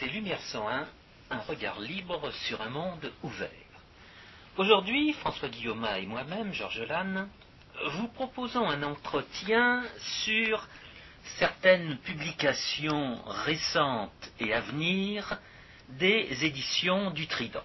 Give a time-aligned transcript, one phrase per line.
[0.00, 0.86] écoutez Lumière 101,
[1.30, 3.50] un regard libre sur un monde ouvert.
[4.56, 7.28] Aujourd'hui, François Guillaume et moi-même, Georges Lannes,
[7.92, 9.84] vous proposons un entretien
[10.24, 10.66] sur
[11.38, 15.38] certaines publications récentes et à venir
[15.88, 17.64] des éditions du Trident.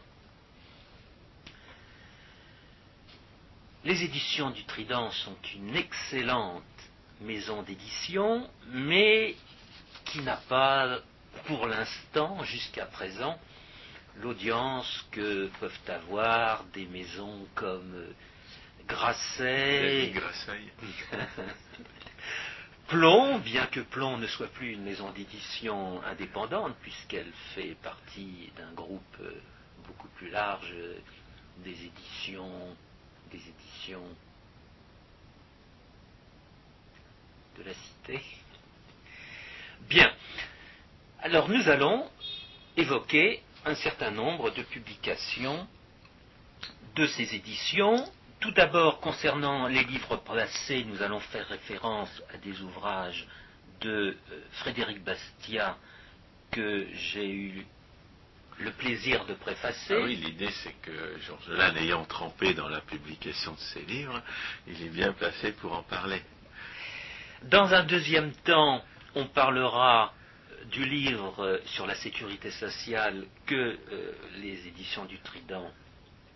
[3.85, 6.63] Les éditions du Trident sont une excellente
[7.21, 9.35] maison d'édition, mais
[10.05, 10.99] qui n'a pas,
[11.45, 13.37] pour l'instant, jusqu'à présent,
[14.21, 18.05] l'audience que peuvent avoir des maisons comme
[18.87, 20.13] Grasset,
[22.87, 28.71] Plomb, bien que Plomb ne soit plus une maison d'édition indépendante, puisqu'elle fait partie d'un
[28.73, 29.41] groupe euh,
[29.87, 30.99] beaucoup plus large euh,
[31.63, 32.75] des éditions,
[33.31, 34.07] des éditions
[37.57, 38.21] de la cité.
[39.89, 40.13] Bien.
[41.25, 42.07] Alors nous allons
[42.77, 45.67] évoquer un certain nombre de publications
[46.95, 48.07] de ces éditions
[48.39, 53.25] tout d'abord, concernant les livres placés, nous allons faire référence à des ouvrages
[53.81, 55.77] de euh, Frédéric Bastiat
[56.51, 57.65] que j'ai eu
[58.59, 59.95] le plaisir de préfacer.
[59.95, 64.21] Ah oui, l'idée c'est que Georges Lannes, ayant trempé dans la publication de ses livres,
[64.67, 66.21] il est bien placé pour en parler.
[67.45, 68.83] Dans un deuxième temps,
[69.15, 70.13] on parlera
[70.71, 75.71] du livre sur la sécurité sociale que euh, les éditions du Trident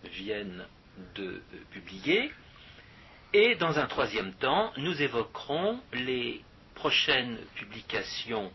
[0.04, 0.64] viennent
[1.14, 2.32] de euh, publier.
[3.32, 6.42] Et dans un troisième temps, nous évoquerons les
[6.74, 8.50] prochaines publications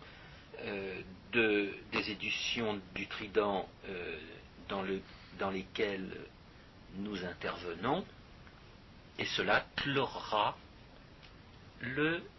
[0.64, 1.02] euh,
[1.32, 4.18] de, des éditions du Trident euh,
[4.68, 6.10] dans, lesquelles
[6.98, 8.06] nous intervenons,
[9.20, 10.58] et cela clorera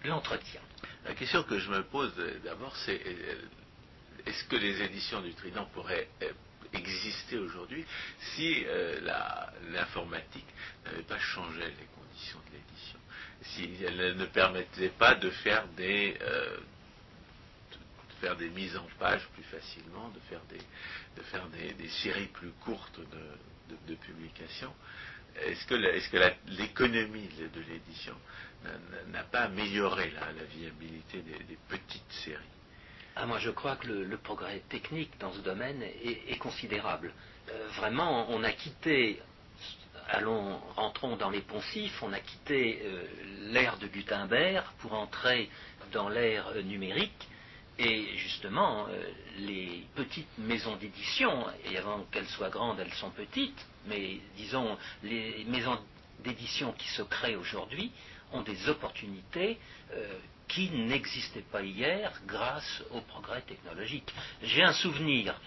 [0.05, 0.61] l'entretien.
[1.07, 2.13] La question que je me pose
[2.45, 3.01] d'abord, c'est
[4.27, 6.09] est-ce que les éditions du Trident pourraient
[6.73, 7.85] exister aujourd'hui
[8.35, 9.01] si euh,
[9.71, 10.47] l'informatique
[10.85, 12.99] n'avait pas changé les conditions de l'édition,
[13.43, 16.59] si elle ne permettait pas de faire des, euh,
[18.21, 20.41] faire des mises en page plus facilement, de faire
[21.49, 24.73] des, séries plus courtes de, de, publication.
[25.45, 25.75] Est-ce que,
[26.59, 28.15] l'économie de l'édition
[29.09, 32.43] n'a pas amélioré la, viabilité des petites séries?
[33.19, 37.15] Ah, moi, je crois que le, progrès technique dans ce domaine est, considérable.
[37.49, 39.23] Euh, vraiment, on a quitté,
[40.11, 43.05] allons, rentrons dans les poncifs, on a quitté euh,
[43.53, 45.49] l'ère de Gutenberg pour entrer
[45.93, 47.27] dans l'ère numérique.
[47.79, 49.03] Et justement, euh,
[49.39, 55.45] les petites maisons d'édition, et avant qu'elles soient grandes, elles sont petites, mais disons, les
[55.45, 55.79] maisons
[56.21, 57.93] d'édition qui se créent aujourd'hui
[58.33, 59.59] ont des opportunités
[60.49, 64.13] qui n'existait pas hier grâce au progrès technologique.
[64.43, 65.39] J'ai un souvenir,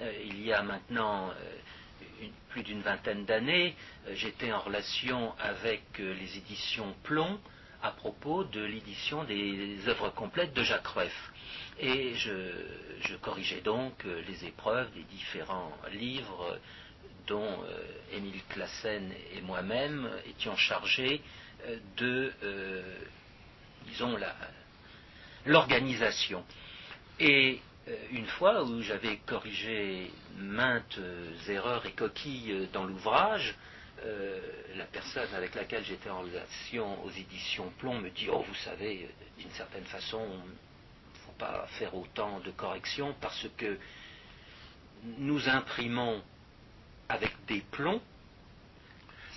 [0.00, 3.76] euh, il y a maintenant euh, plus d'une vingtaine d'années,
[4.06, 7.38] euh, j'étais en relation avec les éditions Plomb
[7.82, 11.32] à propos de l'édition des œuvres complètes de Jacques Rueff.
[11.78, 16.58] Et je, corrigeais donc les épreuves des différents livres
[17.28, 17.64] dont
[18.12, 21.20] Émile Classen et moi-même étions chargés
[21.96, 22.32] de
[23.88, 24.16] disons,
[25.46, 26.44] l'organisation.
[27.18, 31.00] Et euh, une fois où j'avais corrigé maintes
[31.48, 33.54] erreurs et coquilles dans l'ouvrage,
[34.04, 34.40] euh,
[34.76, 39.08] la personne avec laquelle j'étais en relation aux éditions Plomb me dit Oh, vous savez,
[39.38, 43.78] d'une certaine façon, il ne faut pas faire autant de corrections parce que
[45.18, 46.22] nous imprimons
[47.08, 48.00] avec des plombs.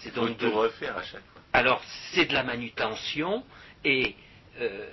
[0.01, 1.41] C'est donc de refaire à chaque fois.
[1.53, 1.83] Alors,
[2.13, 3.43] c'est de la manutention
[3.83, 4.15] et
[4.59, 4.87] euh,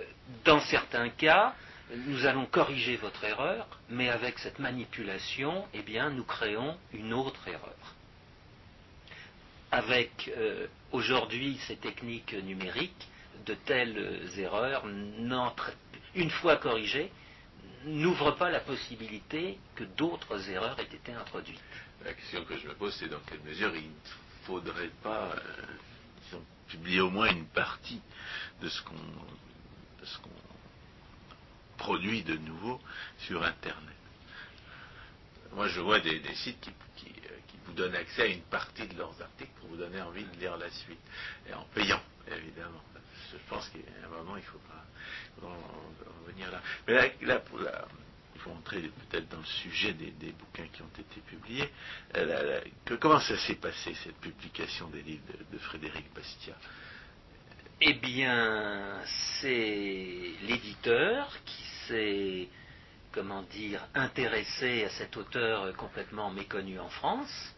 [0.44, 1.55] dans certains cas,
[2.06, 7.47] nous allons corriger votre erreur, mais avec cette manipulation, eh bien, nous créons une autre
[7.49, 7.94] erreur.
[9.71, 13.09] Avec euh, aujourd'hui ces techniques numériques,
[13.47, 14.84] de telles erreurs,
[16.15, 17.11] une fois corrigées,
[17.84, 21.61] n'ouvrent pas la possibilité que d'autres erreurs aient été introduites.
[22.05, 26.39] La question que je me pose, c'est dans quelle mesure il ne faudrait pas euh,
[26.69, 28.00] publier au moins une partie
[28.62, 28.95] de ce qu'on
[31.77, 32.81] produit de nouveau
[33.19, 33.97] sur Internet.
[35.53, 37.12] Moi, je vois des, sites qui,
[37.65, 40.56] vous donnent accès à une partie de leurs articles pour vous donner envie de lire
[40.56, 41.00] la suite,
[41.49, 42.00] et en payant,
[42.31, 42.83] évidemment.
[43.33, 46.62] Je pense qu'à un moment, il faut pas en, venir là.
[46.87, 47.43] Mais là,
[48.38, 51.69] il faut entrer peut-être dans le sujet des, bouquins qui ont été publiés.
[52.17, 52.61] Euh,
[53.00, 56.56] comment ça s'est passé, cette publication des livres de Frédéric Bastiat?
[57.81, 59.00] Eh bien,
[59.40, 62.49] c'est l'éditeur qui s'est,
[63.12, 67.55] comment dire, intéressé à cet auteur complètement méconnu en France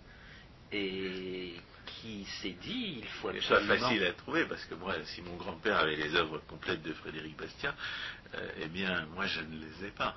[0.72, 1.54] et
[1.86, 3.74] qui s'est dit il faut absolument...
[3.74, 6.92] C'est facile à trouver parce que moi, si mon grand-père avait les œuvres complètes de
[6.94, 7.74] Frédéric Bastiat,
[8.60, 10.16] eh bien, moi, je ne les ai pas.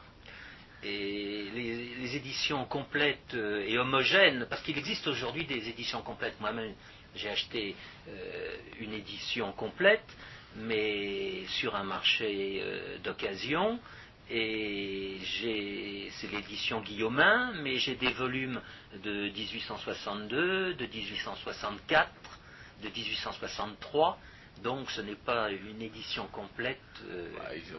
[0.86, 6.40] Et les, éditions complètes et homogènes, parce qu'il existe aujourd'hui des éditions complètes.
[6.40, 6.74] Moi-même,
[7.16, 7.76] j'ai acheté
[8.80, 10.06] une édition complète
[10.56, 13.80] mais sur un marché euh, d'occasion.
[14.30, 18.62] Et c'est l'édition Guillaumin, mais j'ai des volumes
[19.04, 22.10] de 1862, de 1864,
[22.84, 24.18] de 1863.
[24.64, 26.80] Donc ce n'est pas une édition complète
[27.10, 27.30] euh,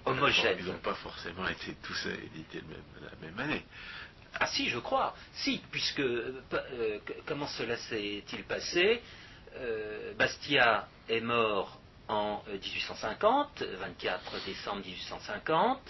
[0.04, 0.58] homogène.
[0.60, 2.62] ils n'ont pas forcément été tous édités
[3.00, 3.64] la même année.
[4.34, 5.14] Ah si, je crois.
[5.32, 6.40] Si, puisque euh,
[7.26, 9.00] comment cela s'est-il passé?
[10.18, 15.80] Bastia est mort en 1850, euh, 24 décembre 1850.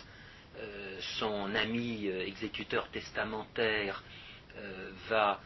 [0.57, 4.03] Euh, son ami euh, exécuteur testamentaire
[5.09, 5.41] va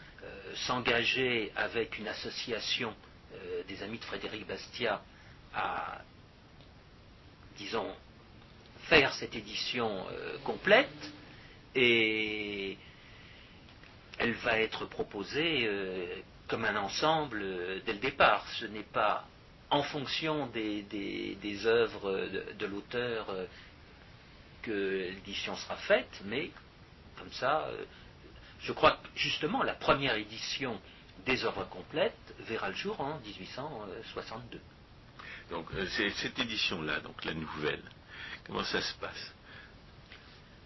[0.66, 2.94] s'engager avec une association
[3.66, 5.00] des amis de Frédéric Bastiat
[5.54, 6.00] à,
[7.56, 7.90] disons,
[8.84, 10.06] faire cette édition
[10.44, 11.12] complète
[11.74, 12.78] et
[14.18, 15.68] elle va être proposée
[16.48, 17.40] comme un ensemble
[17.84, 18.46] dès le départ.
[18.58, 19.26] Ce n'est pas
[19.70, 22.28] en fonction des, œuvres
[22.58, 23.46] de, l'auteur euh,
[24.62, 26.50] que l'édition sera faite, mais
[27.18, 27.84] comme ça, euh,
[28.60, 30.80] je crois que justement la première édition
[31.26, 34.60] des œuvres complètes verra le jour en 1862.
[35.50, 37.82] Donc euh, cette édition-là, donc la nouvelle,
[38.46, 39.34] comment ça se passe?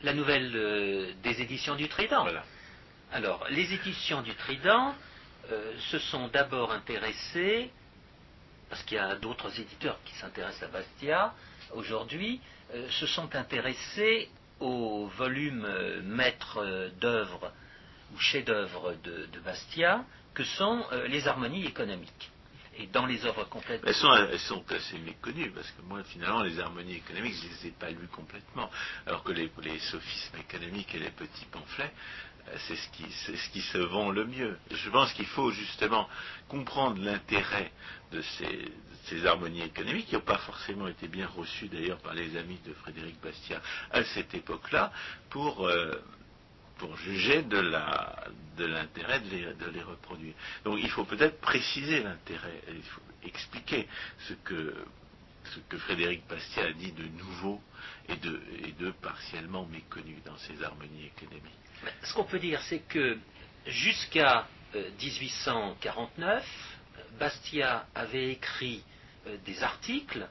[0.02, 2.22] La nouvelle des éditions du Trident.
[2.22, 2.44] Voilà.
[3.12, 4.96] Alors, les éditions du Trident
[5.78, 7.70] se sont d'abord intéressées
[8.72, 11.34] parce qu'il y a d'autres éditeurs qui s'intéressent à Bastia
[11.72, 12.40] aujourd'hui,
[12.74, 14.30] euh, se sont intéressés
[14.60, 17.52] au volume euh, maître euh, d'œuvre
[18.14, 22.30] ou chef-d'œuvre de, Bastia, que sont les harmonies économiques.
[22.78, 23.82] Et dans les œuvres complètes.
[23.86, 27.70] Elles sont, assez méconnues, parce que moi, finalement, les harmonies économiques, je ne les ai
[27.72, 28.70] pas lues complètement.
[29.06, 31.92] Alors que les, sophismes économiques et les petits pamphlets,
[32.66, 34.58] c'est ce, qui, ce qui se vend le mieux.
[34.70, 36.08] Je pense qu'il faut justement
[36.48, 37.70] comprendre l'intérêt
[38.10, 42.58] de ces, harmonies économiques, qui n'ont pas forcément été bien reçues d'ailleurs par les amis
[42.66, 43.60] de Frédéric Bastiat
[43.90, 44.92] à cette époque-là,
[45.30, 45.92] pour, euh,
[46.82, 50.34] pour juger de, l'intérêt de les, reproduire.
[50.64, 53.86] Donc il faut peut-être préciser l'intérêt, il faut expliquer
[54.26, 57.62] ce que Frédéric Bastiat a dit de nouveau
[58.08, 61.52] et de, et de partiellement méconnu dans ces harmonies économiques.
[62.02, 63.16] Ce qu'on peut dire, c'est que
[63.64, 66.44] jusqu'à 1849,
[66.98, 68.82] euh, Bastia avait écrit
[69.28, 70.26] euh, des articles,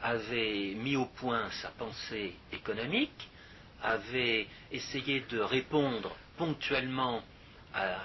[0.00, 3.28] avait mis au point sa pensée économique,
[3.82, 7.22] avait essayé de répondre ponctuellement
[7.74, 7.98] à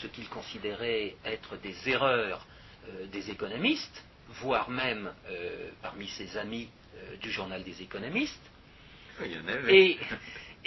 [0.00, 2.46] ce qu'il considérait être des erreurs
[2.88, 4.04] euh, des économistes,
[4.40, 5.12] voire même
[5.82, 6.68] parmi ses amis
[7.20, 8.42] du journal des économistes.
[9.24, 9.98] Il y en avait.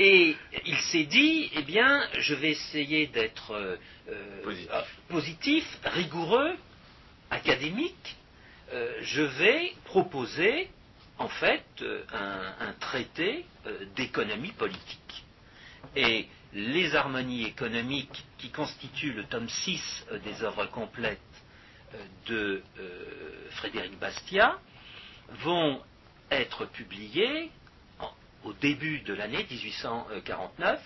[0.01, 3.75] Et il s'est dit, eh bien, je vais essayer d'être euh,
[4.09, 5.65] euh, positif.
[5.83, 6.55] rigoureux,
[7.29, 8.15] académique.
[8.71, 10.69] Euh, je vais proposer,
[11.19, 11.63] en fait,
[12.13, 13.45] un, traité
[13.95, 15.25] d'économie politique.
[15.95, 21.19] Et les harmonies économiques qui constituent le tome 6 des œuvres complètes
[22.27, 22.63] de
[23.51, 24.57] Frédéric Bastiat
[25.43, 25.81] vont
[26.31, 27.51] être publiées
[28.43, 30.81] au début de l'année 1849,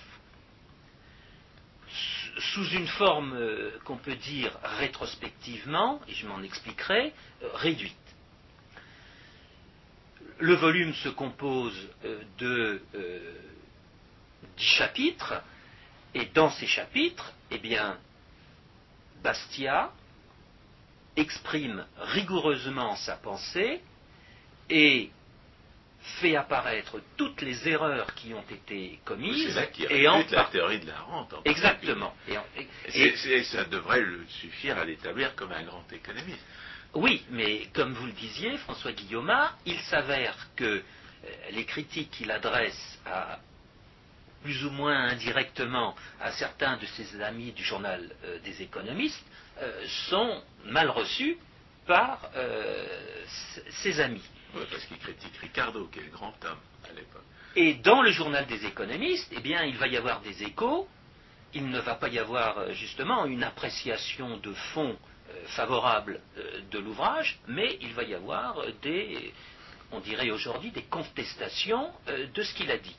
[2.40, 7.14] sous une forme euh, qu'on peut dire rétrospectivement, et je m'en expliquerai,
[7.44, 7.94] euh, réduite.
[10.40, 12.82] Le volume se compose euh, de
[14.58, 15.42] dix chapitres,
[16.14, 17.98] et dans ces chapitres, eh bien,
[19.24, 19.92] Bastia
[21.16, 23.82] exprime rigoureusement sa pensée
[24.70, 25.10] et
[26.22, 29.48] fait apparaître toutes les erreurs qui ont été commises.
[29.48, 31.34] C'est là qui et en la théorie de la rente.
[31.46, 32.14] Exactement.
[32.94, 36.44] Et, ça devrait le suffire à l'établir comme un grand économiste.
[36.94, 39.34] Oui, mais comme vous le disiez, François Guillaume,
[39.66, 40.82] il s'avère que euh,
[41.52, 43.40] les critiques qu'il adresse à
[44.44, 49.26] plus ou moins indirectement à certains de ses amis du journal euh, des économistes
[49.60, 51.38] euh, sont mal reçus
[51.88, 52.30] par
[53.70, 54.24] ses amis
[54.54, 56.58] parce qu'il critique Ricardo, qui est le grand homme
[56.90, 57.24] à l'époque.
[57.58, 60.88] Et dans le journal des économistes, eh bien, il va y avoir des échos.
[61.54, 64.98] Il ne va pas y avoir justement une appréciation de fond
[65.48, 69.34] favorable euh, de l'ouvrage, mais il va y avoir des,
[69.92, 72.96] on dirait aujourd'hui, des contestations de ce qu'il a dit.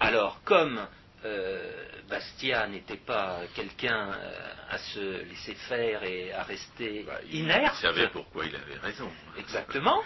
[0.00, 0.84] Alors, comme
[1.24, 7.42] euh, Bastia n'était pas quelqu'un euh, à se laisser faire et à rester Bah, il
[7.42, 9.08] inerte, savait pourquoi il avait raison.
[9.38, 10.02] exactement,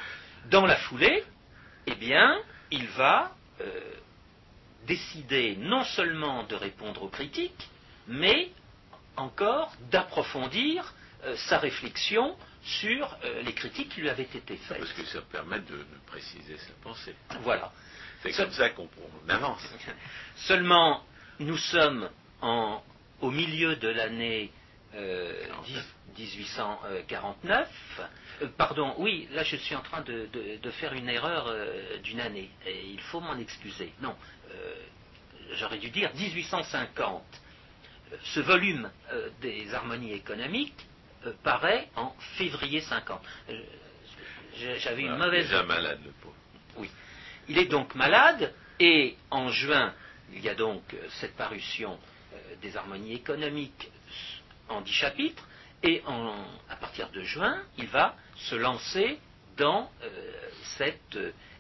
[0.50, 1.24] dans la foulée,
[1.86, 2.38] eh bien,
[2.70, 3.32] il va
[3.62, 3.80] euh,
[4.86, 7.68] décider non seulement de répondre aux critiques,
[8.06, 8.50] mais
[9.16, 10.92] encore d'approfondir
[11.24, 14.78] euh, sa réflexion sur euh, les critiques qui lui avaient été faites.
[14.78, 17.14] Parce que ça permet de, de préciser sa pensée.
[17.42, 17.72] Voilà.
[18.22, 18.88] C'est comme ça qu'on
[19.26, 19.62] on avance.
[20.36, 21.04] Seulement,
[21.38, 22.82] nous sommes en-
[23.20, 24.50] au milieu de l'année
[24.94, 25.84] euh, 10
[26.18, 27.68] 1849.
[28.42, 31.98] Euh, pardon, oui, là je suis en train de, de- de faire une erreur euh,
[31.98, 33.92] d'une année, et il faut m'en excuser.
[34.00, 34.16] Non,
[35.54, 37.24] j'aurais dû dire 1850.
[38.12, 38.90] Euh, Ce volume
[39.40, 40.86] des harmonies économiques
[41.26, 43.20] euh, paraît en février 50.
[43.50, 43.60] Euh,
[44.78, 46.34] J'avais une Voilà, mauvaise Déjà malade, le pauvre.
[47.48, 49.92] il est donc malade et en juin,
[50.32, 51.98] il y a donc euh, cette parution
[52.32, 53.90] euh, des harmonies économiques
[54.68, 55.46] en dix chapitres
[55.82, 59.18] et en- à partir de juin, il va se lancer
[59.56, 60.08] dans euh,
[60.78, 61.18] cette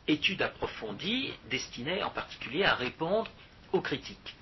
[0.08, 3.30] étude approfondie destinée en particulier à répondre
[3.72, 4.34] aux critiques.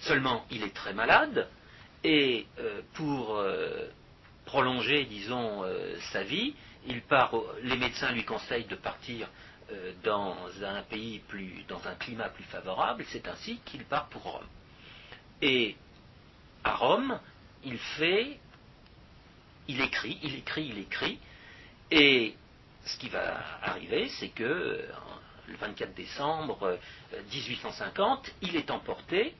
[0.00, 1.48] Seulement, il est très malade
[2.02, 3.88] et euh, pour euh,
[4.50, 6.54] prolonger, disons, euh, sa vie,
[6.88, 7.32] il part.
[7.62, 9.28] les médecins lui conseillent de partir
[9.70, 13.04] euh, dans un pays plus, dans un climat plus favorable.
[13.10, 14.48] C'est ainsi qu'il part pour Rome.
[15.40, 15.76] Et
[16.64, 17.20] à Rome,
[17.62, 18.40] il fait,
[19.68, 21.20] il écrit, il écrit, il écrit.
[21.92, 22.34] Et
[22.84, 24.88] ce qui va arriver, c'est que euh,
[25.46, 29.32] le 24 décembre euh, 1850, il est emporté.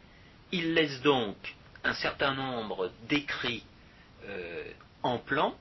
[0.52, 1.36] Il laisse donc
[1.82, 3.64] un certain nombre d'écrits
[5.02, 5.54] en plan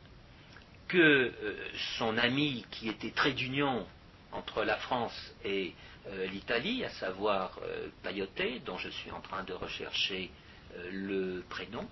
[0.88, 1.56] que euh,
[1.98, 3.86] son ami qui était trait d'union
[4.32, 5.74] entre la France et
[6.08, 10.32] euh, l'Italie, à savoir euh, Paillotet, dont je suis en train de rechercher
[10.76, 11.88] euh, le prénom,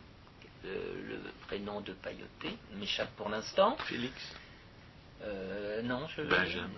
[0.63, 3.77] le prénom de Paillotet m'échappe pour l'instant.
[3.85, 4.13] Félix
[5.83, 6.21] non, je.
[6.23, 6.69] Benjamin.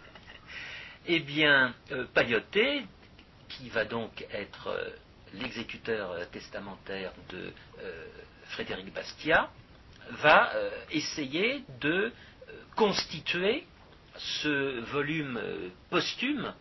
[1.06, 1.74] eh bien,
[2.14, 2.84] Paillotet,
[3.48, 4.92] qui va donc être
[5.34, 7.52] l'exécuteur testamentaire de
[8.50, 9.50] Frédéric Bastiat,
[10.10, 13.66] va euh, essayer de euh, constituer
[14.16, 16.54] ce volume euh, posthume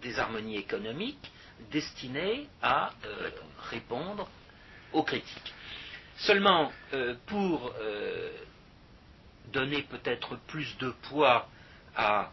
[0.00, 1.32] des harmonies économiques
[1.72, 2.92] destiné à
[3.68, 4.28] répondre
[4.92, 5.54] aux critiques.
[6.18, 6.70] Seulement,
[7.26, 7.74] pour
[9.52, 11.48] donner peut-être plus de poids
[11.96, 12.30] à,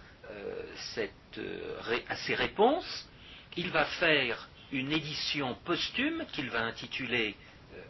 [0.85, 3.09] ces réponses,
[3.57, 7.35] il va faire une édition posthume qu'il va intituler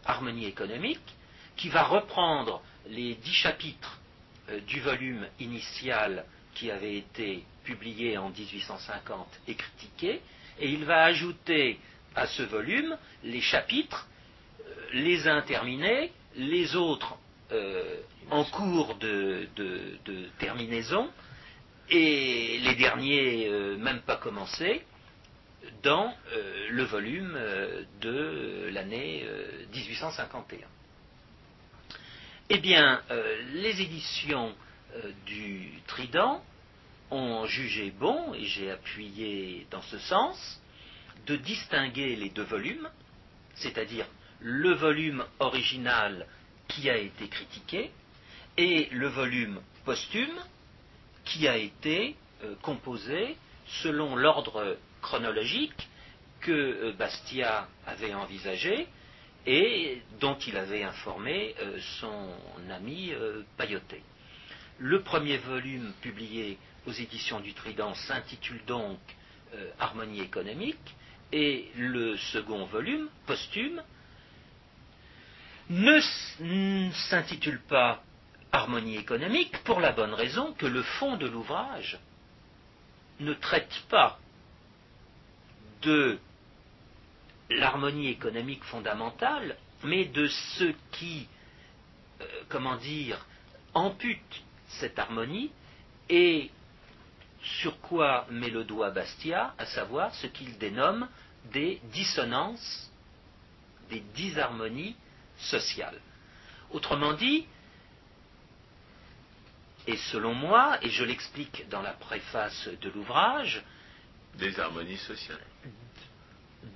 [0.06, 1.14] Harmonie économique,
[1.56, 4.00] qui va reprendre les dix chapitres
[4.50, 10.22] euh, du volume initial qui avait été publié en 1850 et critiqué,
[10.60, 11.80] et il va ajouter
[12.16, 14.08] à ce volume les chapitres,
[14.60, 17.18] euh, les uns terminés, les autres
[17.52, 19.48] euh, en cours de,
[20.40, 21.10] terminaison,
[21.90, 24.84] et les derniers même pas commencés,
[25.84, 26.14] dans
[26.70, 27.38] le volume
[28.02, 30.58] de l'année euh, 1851.
[32.56, 34.54] Eh bien, euh, les éditions
[34.94, 36.40] euh, du Trident
[37.10, 40.62] ont jugé bon, et j'ai appuyé dans ce sens,
[41.26, 42.88] de distinguer les deux volumes,
[43.56, 44.06] c'est-à-dire
[44.40, 46.28] le volume original
[46.68, 47.90] qui a été critiqué
[48.58, 50.40] et le volume posthume
[51.26, 53.36] qui a été euh, composé
[53.82, 55.90] selon l'ordre chronologique
[56.40, 58.88] que Bastia avait envisagé
[59.46, 62.30] et dont il avait informé euh, son
[62.70, 63.44] ami euh.
[64.80, 66.58] Le premier volume publié
[66.88, 69.00] aux éditions du Trident s'intitule donc
[69.54, 70.96] euh, Harmonie économique
[71.32, 73.82] et le second volume, posthume,
[75.70, 78.04] ne s'intitule pas
[78.52, 81.98] Harmonie économique pour la bonne raison que le fond de l'ouvrage
[83.20, 84.20] ne traite pas
[85.82, 86.20] de
[87.58, 91.28] l'harmonie économique fondamentale, mais de ce qui,
[92.22, 93.26] euh, comment dire,
[93.74, 95.52] ampute cette harmonie
[96.10, 96.50] et
[97.42, 101.08] sur quoi met le doigt Bastia, à savoir ce qu'il dénomme
[101.52, 102.92] des dissonances,
[103.90, 104.96] des disharmonies
[105.38, 106.00] sociales.
[106.72, 107.46] Autrement dit,
[109.86, 113.64] et selon moi, et je l'explique dans la préface de l'ouvrage,
[114.36, 115.46] Des harmonies sociales.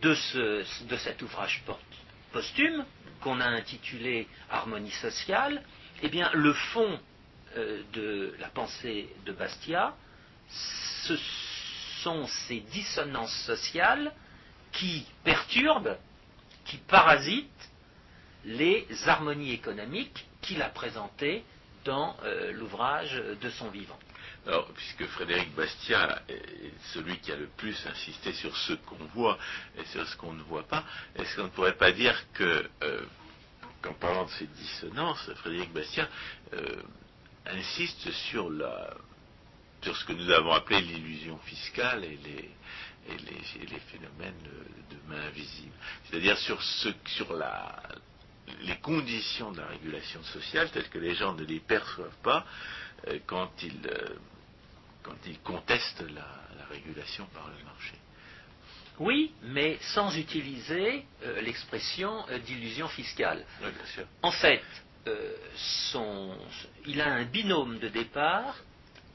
[0.02, 1.64] De, ce- de cet ouvrage
[2.32, 2.86] posthume
[3.22, 5.64] qu'on a intitulé Harmonie sociale,
[6.04, 7.00] eh bien, le fond
[7.58, 9.96] euh, de la pensée de Bastia,
[10.50, 11.18] ce
[12.04, 14.12] sont ces dissonances sociales
[14.74, 15.98] qui perturbe,
[16.66, 17.50] qui parasite
[18.46, 21.44] les harmonies économiques qu'il a présentées
[21.86, 23.98] dans euh, l'ouvrage de son vivant.
[24.48, 29.38] Alors, puisque Frédéric Bastiat est celui qui a le plus insisté sur ce qu'on voit
[29.78, 30.86] et sur ce qu'on ne voit pas,
[31.16, 33.06] est-ce qu'on ne pourrait pas dire que, euh,
[33.82, 36.08] qu'en parlant de ces dissonances, Frédéric Bastiat
[36.54, 36.82] euh,
[37.46, 38.94] insiste sur, la,
[39.82, 42.50] sur ce que nous avons appelé l'illusion fiscale et les,
[43.10, 45.74] et les, phénomènes de, de main invisible.
[46.06, 47.82] C'est-à-dire sur, ce, sur la,
[48.62, 52.46] les conditions de la régulation sociale telles que les gens ne les perçoivent pas
[53.10, 54.16] euh, quand, ils, euh,
[55.08, 57.94] quand ils contestent la, la, régulation par le marché.
[59.00, 63.46] Oui, mais sans utiliser euh, l'expression euh, d'illusion fiscale.
[63.64, 64.06] Oui, bien sûr.
[64.22, 64.64] En fait,
[65.08, 65.34] euh,
[65.92, 66.36] son,
[66.86, 68.56] il a un binôme de départ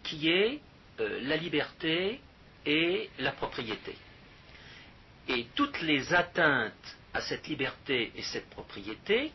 [0.03, 0.61] qui est
[0.99, 2.21] la liberté
[2.67, 3.97] et la propriété.
[5.27, 9.33] Et toutes les atteintes à cette liberté et cette propriété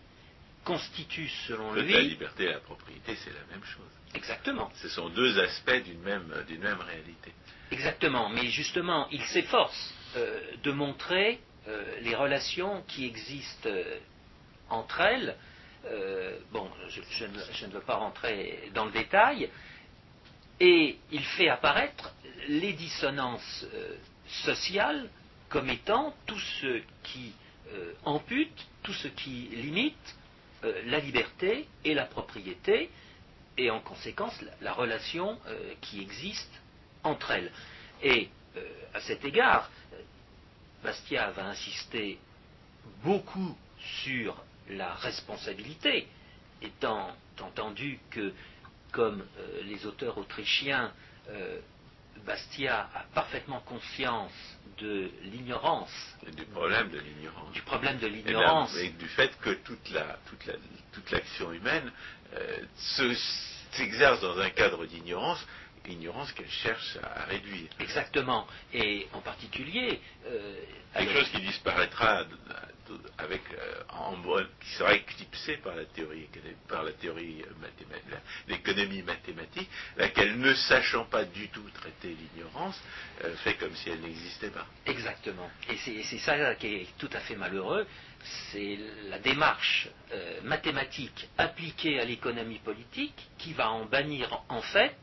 [0.68, 1.94] constituent, selon lui.
[1.94, 3.88] La liberté et la propriété, c'est la même chose.
[4.14, 4.70] Exactement.
[4.76, 6.30] Ce sont deux aspects d'une même,
[6.82, 7.32] réalité.
[7.72, 8.28] Exactement.
[8.28, 13.98] Mais justement, il s'efforce euh, de montrer euh, les relations qui existent euh,
[14.70, 15.38] entre elles.
[16.52, 19.50] bon, je, je, ne, je, ne, veux pas rentrer dans le détail.
[20.60, 22.14] Et il fait apparaître
[22.50, 23.66] les dissonances
[24.44, 25.10] sociales
[25.48, 27.32] comme étant tout ce qui
[28.04, 30.17] ampute, tout ce qui limite
[30.64, 32.90] euh, la liberté et la propriété,
[33.58, 36.52] et en conséquence la, la relation euh, qui existe
[37.04, 37.52] entre elles.
[38.04, 38.30] Et
[38.94, 39.70] à cet égard,
[40.84, 42.18] Bastia va insister
[43.04, 43.56] beaucoup
[44.04, 46.08] sur la responsabilité,
[46.64, 48.34] étant entendu que,
[48.92, 49.24] comme
[49.64, 50.92] les auteurs autrichiens
[52.26, 54.32] Bastia a parfaitement conscience
[54.80, 55.92] de l'ignorance.
[56.36, 57.54] Du problème de l'ignorance.
[57.54, 58.76] Du problème de l'ignorance.
[58.78, 60.54] Et, du fait que toute la, toute la,
[60.94, 61.92] toute l'action humaine
[62.34, 63.14] euh, se,
[63.72, 65.46] s'exerce dans un cadre d'ignorance,
[65.90, 67.70] ignorance qu'elle cherche à, réduire.
[67.80, 68.48] Exactement.
[68.74, 70.02] Et en particulier.
[70.28, 70.56] Euh,
[70.94, 72.24] Quelque chose qui disparaîtra
[73.18, 76.28] avec, euh, qui sera éclipsé par la théorie,
[76.68, 82.80] par la théorie mathématique, l'économie mathématique, laquelle, ne sachant pas du tout traiter l'ignorance,
[83.24, 84.66] euh, fait comme si elle n'existait pas.
[84.86, 85.50] Exactement.
[85.70, 87.86] Et c'est, ça qui est tout à fait malheureux.
[88.52, 88.78] C'est
[89.10, 94.98] la démarche euh, mathématique appliquée à l'économie politique qui va en bannir en fait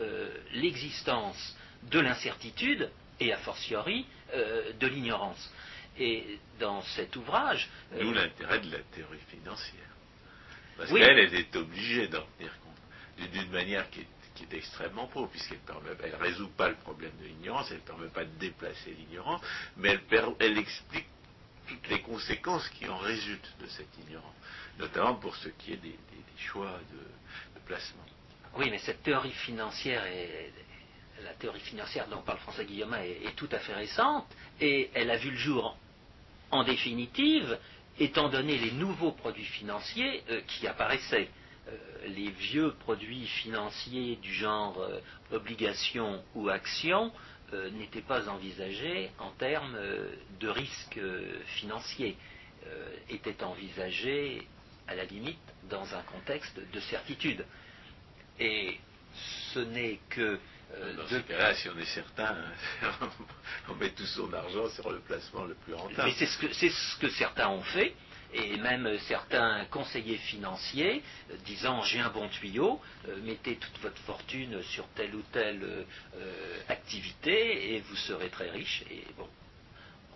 [0.00, 1.56] euh, l'existence
[1.90, 5.50] de l'incertitude et a fortiori euh, de l'ignorance.
[5.98, 7.68] Et dans cet ouvrage.
[7.92, 9.88] Euh, D'où l'intérêt de la théorie financière.
[10.76, 11.00] Parce oui.
[11.00, 15.28] qu'elle, elle est obligée d'en tenir compte d'une manière qui est, qui est extrêmement pauvre,
[15.28, 19.40] puisqu'elle ne résout pas le problème de l'ignorance, elle ne permet pas de déplacer l'ignorance,
[19.76, 21.06] mais elle, per, elle explique
[21.66, 24.34] toutes les conséquences qui en résultent de cette ignorance,
[24.78, 26.98] notamment pour ce qui est des, des, des choix de,
[27.60, 28.04] de placement.
[28.56, 30.52] Oui, mais cette théorie financière est,
[31.24, 34.26] la théorie financière dont parle François Guillaume est, est, tout à fait récente
[34.60, 35.76] et elle a vu le jour
[36.50, 37.58] en définitive,
[37.98, 41.28] étant donné les nouveaux produits financiers euh, qui apparaissaient.
[41.68, 45.00] Euh, les vieux produits financiers du genre euh,
[45.32, 47.12] obligations ou actions
[47.72, 49.78] n'étaient pas envisagés en termes
[50.38, 51.00] de risques
[51.56, 52.14] financiers,
[53.08, 54.46] étaient envisagés
[54.86, 55.38] à la limite
[55.70, 57.46] dans un contexte de certitude.
[58.38, 58.78] Et
[59.54, 60.38] ce n'est que
[60.74, 62.36] euh, Dans ce cas-là, si on est certain,
[63.68, 66.08] on met tout son argent sur le placement le plus rentable.
[66.08, 67.94] Mais c'est ce, que, c'est ce que certains ont fait,
[68.32, 74.00] et même certains conseillers financiers euh, disant j'ai un bon tuyau, euh, mettez toute votre
[74.02, 78.84] fortune sur telle ou telle euh, activité et vous serez très riche.
[78.90, 79.28] Et bon,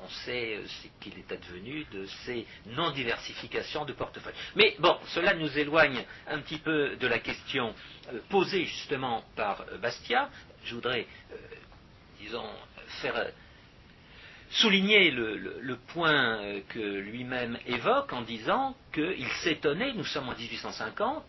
[0.04, 4.34] on sait ce qu'il est advenu de ces non-diversifications de portefeuille.
[4.56, 7.74] Mais bon, cela nous éloigne un petit peu de la question
[8.12, 10.28] euh, posée justement par euh, Bastia.
[10.64, 11.36] Je voudrais, euh,
[12.20, 12.48] disons,
[13.00, 13.30] faire
[14.50, 21.24] souligner le point que lui-même évoque en disant qu'il s'étonnait, nous sommes en 1850,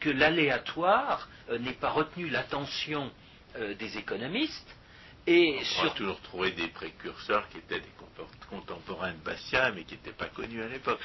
[0.00, 1.28] que l'aléatoire
[1.60, 3.12] n'ait pas retenu l'attention
[3.78, 4.74] des économistes,
[5.26, 5.94] et on sur...
[5.94, 7.92] toujours trouver des précurseurs qui étaient des
[8.50, 11.00] contemporains de Bastia, mais qui n'étaient pas connus à l'époque.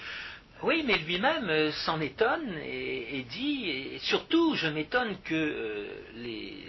[0.62, 5.88] Oui, mais lui-même euh, s'en étonne et, et, dit, et surtout, je m'étonne que euh,
[6.16, 6.66] les.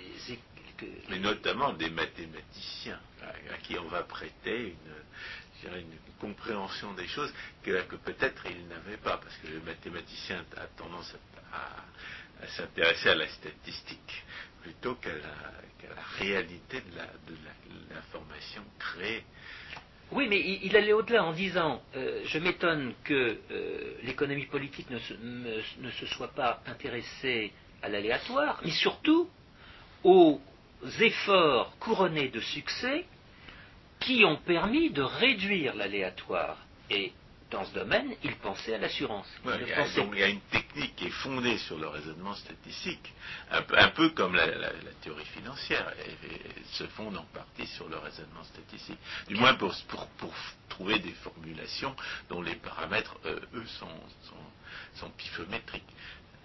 [0.76, 0.86] Que...
[1.08, 4.76] Mais notamment des mathématiciens à, à, qui on va prêter
[5.64, 5.84] une,
[6.20, 7.32] compréhension des choses
[7.62, 11.14] que, que peut-être ils n'avaient pas, parce que le mathématicien a tendance
[11.52, 14.24] à, à, à s'intéresser à la statistique
[14.62, 17.34] plutôt qu'à la, la, réalité de
[17.94, 19.24] l'information créée
[20.12, 24.98] Oui, mais il, allait au-delà en disant euh, Je m'étonne que euh, l'économie politique ne
[24.98, 29.28] se, ne se, soit pas intéressée à l'aléatoire, mais surtout
[30.04, 30.40] aux
[31.00, 33.04] efforts couronnés de succès
[34.00, 36.56] qui ont permis de réduire l'aléatoire.
[36.90, 37.12] Et
[37.50, 39.26] dans ce domaine, il pensait à l'assurance.
[39.44, 43.12] il, y a une technique qui est fondée sur le raisonnement statistique,
[43.50, 44.46] un peu, comme la,
[45.02, 49.74] théorie financière, elle, se fonde en partie sur le raisonnement statistique, du moins pour,
[50.68, 51.94] trouver des formulations
[52.28, 54.00] dont les paramètres, euh, eux, sont,
[54.94, 55.82] sont piphométriques.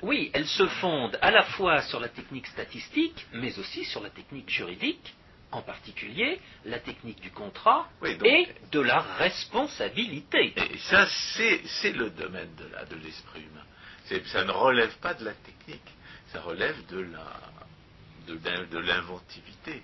[0.02, 4.10] Oui, elle se fonde à la fois sur la technique statistique, mais aussi sur la
[4.10, 5.14] technique juridique,
[5.56, 10.54] en particulier la technique du contrat et de la responsabilité.
[10.58, 14.24] Et ça, c'est le domaine de l'esprit humain.
[14.26, 15.90] Ça ne relève pas de la technique,
[16.28, 19.82] ça relève de l'inventivité.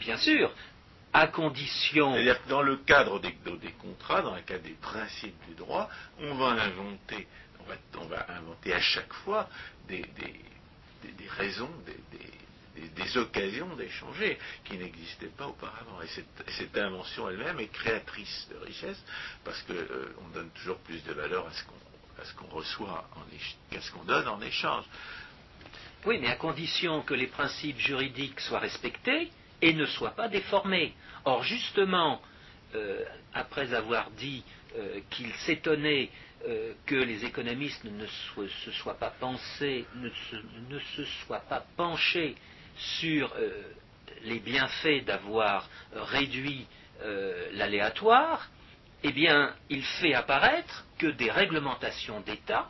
[0.00, 0.52] Bien sûr,
[1.12, 2.14] à condition.
[2.14, 3.32] C'est-à-dire que dans le cadre des,
[3.80, 7.26] contrats, dans le cadre des principes du droit, on va inventer,
[7.98, 9.48] on va, inventer à chaque fois
[9.88, 10.04] des,
[11.36, 12.20] raisons, des,
[12.74, 16.00] des, occasions d'échanger qui n'existaient pas auparavant.
[16.02, 19.02] Et cette, invention elle-même est créatrice de richesse
[19.44, 23.08] parce qu'on euh, donne toujours plus de valeur à ce qu'on reçoit
[23.70, 24.84] qu'à ce qu'on donne en échange.
[26.04, 29.30] Oui, mais à condition que les principes juridiques soient respectés
[29.60, 30.94] et ne soient pas déformés.
[31.24, 32.20] Or, justement,
[32.74, 33.04] euh,
[33.34, 34.42] après avoir dit
[34.76, 36.10] euh, qu'il s'étonnait
[36.86, 38.04] que les économistes ne
[38.72, 42.34] soient pas pensés, ne se soient pas penchés
[42.76, 43.50] sur euh,
[44.24, 46.66] les bienfaits d'avoir réduit
[47.02, 48.48] euh, l'aléatoire,
[49.02, 52.68] eh bien, il fait apparaître que des réglementations d'État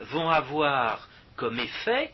[0.00, 2.12] vont avoir comme effet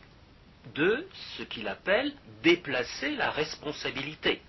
[0.75, 4.41] de ce qu'il appelle déplacer la responsabilité.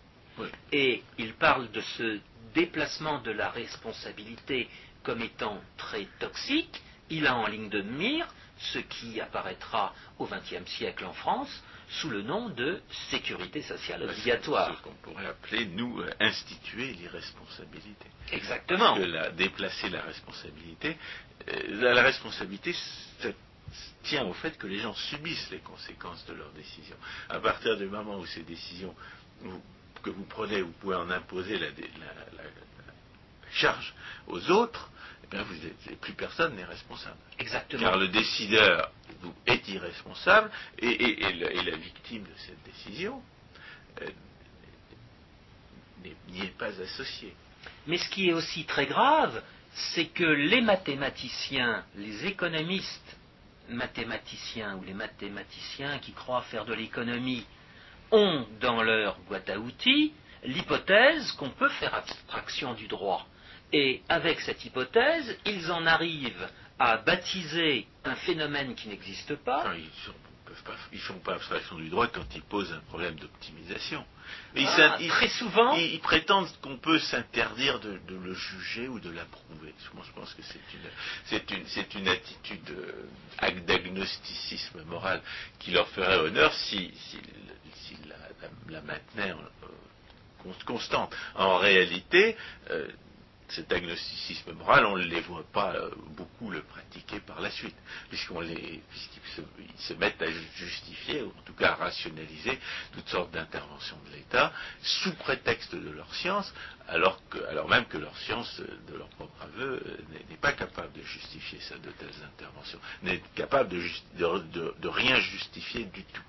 [0.73, 2.21] Et il parle de ce
[2.55, 4.69] déplacement de la responsabilité
[5.03, 6.83] comme étant très toxique.
[7.09, 8.27] Il a en ligne de mire
[8.59, 14.81] ce qui apparaîtra au XXe siècle en France sous le nom de sécurité sociale obligatoire.
[14.83, 18.07] Qu'on pourrait appeler, nous, euh, instituer l'irresponsabilité.
[18.33, 18.97] Exactement.
[18.97, 20.97] Parce que déplacer la responsabilité,
[21.49, 22.75] euh, la, responsabilité
[24.05, 26.97] tient au fait que les gens subissent les conséquences de leurs décisions.
[27.29, 28.95] À partir du moment où ces décisions
[30.03, 31.69] que vous prenez, vous pouvez en imposer la
[33.53, 33.95] charge
[34.27, 34.91] aux autres,
[35.33, 37.17] eh plus personne n'est responsable.
[37.39, 37.83] Exactement.
[37.83, 38.93] Car le décideur
[39.47, 41.17] est irresponsable et,
[41.65, 43.23] la, victime de cette décision
[44.03, 44.09] euh,
[46.29, 47.35] n'y est pas associée.
[47.87, 53.17] Mais ce qui est aussi très grave, c'est que les mathématiciens, les économistes
[53.69, 57.45] mathématiciens ou les mathématiciens qui croient faire de l'économie
[58.13, 60.13] ont dans leur boîte à outils
[60.45, 63.27] l'hypothèse qu'on peut faire abstraction du droit.
[63.73, 66.49] Et avec cette hypothèse, ils en arrivent
[66.79, 69.65] à baptiser un phénomène qui n'existe pas.
[69.77, 74.05] ils ne font pas abstraction du droit quand ils posent un problème d'optimisation.
[74.57, 75.75] Ah, très souvent.
[75.75, 79.75] Ils, prétendent qu'on peut s'interdire de, le juger ou de l'approuver.
[79.95, 85.23] Moi, je pense que c'est une, une, attitude euh, d'agnosticisme moral
[85.59, 86.93] qui leur ferait honneur si,
[88.69, 91.15] la, maintenaient euh, constante.
[91.35, 92.37] En réalité,
[92.71, 92.89] euh,
[93.49, 97.77] cet agnosticisme moral, on ne les voit pas euh, beaucoup le pratiquer par la suite,
[98.09, 98.81] puisqu'ils
[99.79, 102.59] se, mettent à justifier, ou en tout cas à rationaliser
[102.93, 106.53] toutes sortes d'interventions de l'État, sous prétexte de leur science,
[106.89, 107.21] alors,
[107.69, 109.97] même que leur science, euh, de leur propre aveu, euh,
[110.31, 116.05] n'est pas capable de justifier ça, de telles interventions, n'est capable de, rien justifier du
[116.05, 116.23] tout.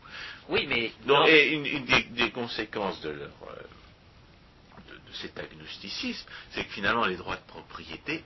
[0.49, 0.91] Oui, mais...
[1.30, 3.32] et une, des, conséquences de leur
[5.21, 8.23] cet agnosticisme, c'est que finalement les droits de propriété,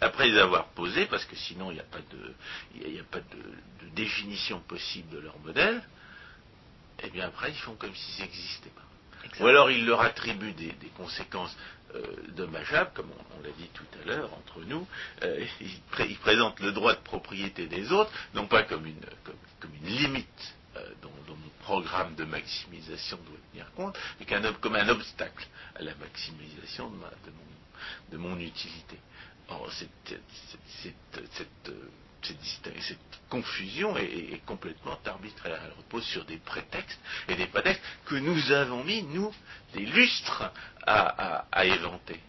[0.00, 3.88] après les avoir posés, parce que sinon il n'y a pas, de, a pas de,
[3.94, 5.82] définition possible de leur modèle,
[7.00, 8.82] et eh bien après ils font comme s'ils n'existaient pas.
[9.40, 11.56] Ou alors ils leur attribuent des, conséquences
[11.94, 14.86] euh, dommageables, comme on, l'a dit tout à l'heure entre nous.
[15.22, 19.00] Euh, ils, présentent le droit de propriété des autres, non pas comme une,
[19.60, 24.26] comme une limite euh, dont, mon programme de maximisation doit tenir compte, mais
[24.60, 26.90] comme un obstacle à la maximisation
[28.10, 28.98] de, mon, utilité.
[29.70, 30.22] Cette,
[33.28, 35.60] confusion est, complètement arbitraire.
[35.64, 39.32] Elle repose sur des prétextes et des prétextes que nous avons mis, nous,
[39.74, 40.50] des lustres
[40.86, 42.20] à éventer.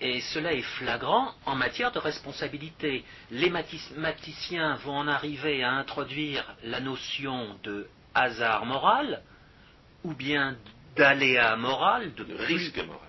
[0.00, 3.04] Et cela est flagrant en matière de responsabilité.
[3.32, 9.22] Les mathématiciens vont en arriver à introduire la notion de hasard moral,
[10.04, 10.56] ou bien
[10.96, 13.08] d'aléa moral, de risque moral.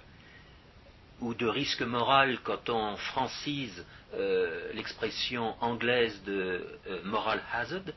[1.22, 7.82] ou de risque moral quand on francise euh, l'expression anglaise de euh, moral hazard.
[7.86, 7.94] Ben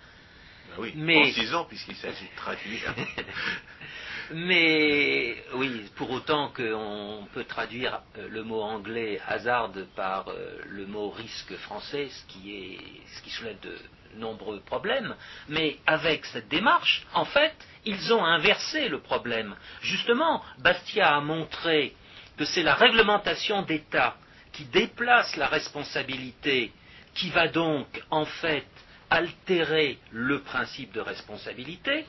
[0.79, 2.95] oui, Mais- précisons puisqu'il s'agit de traduire.
[4.35, 10.87] Mais oui, pour autant qu'on peut traduire euh, le mot anglais hasard par euh, le
[10.87, 12.79] mot risque français, ce qui, est,
[13.15, 13.77] ce qui soulève de
[14.17, 15.15] nombreux problèmes.
[15.49, 19.55] Mais avec cette démarche, en fait, ils ont inversé le problème.
[19.83, 21.95] Justement, Bastia a montré
[22.39, 24.17] que c'est la réglementation d'État
[24.53, 26.73] qui déplace la responsabilité,
[27.15, 28.67] qui va donc en fait
[29.11, 32.07] altérer le principe de responsabilité,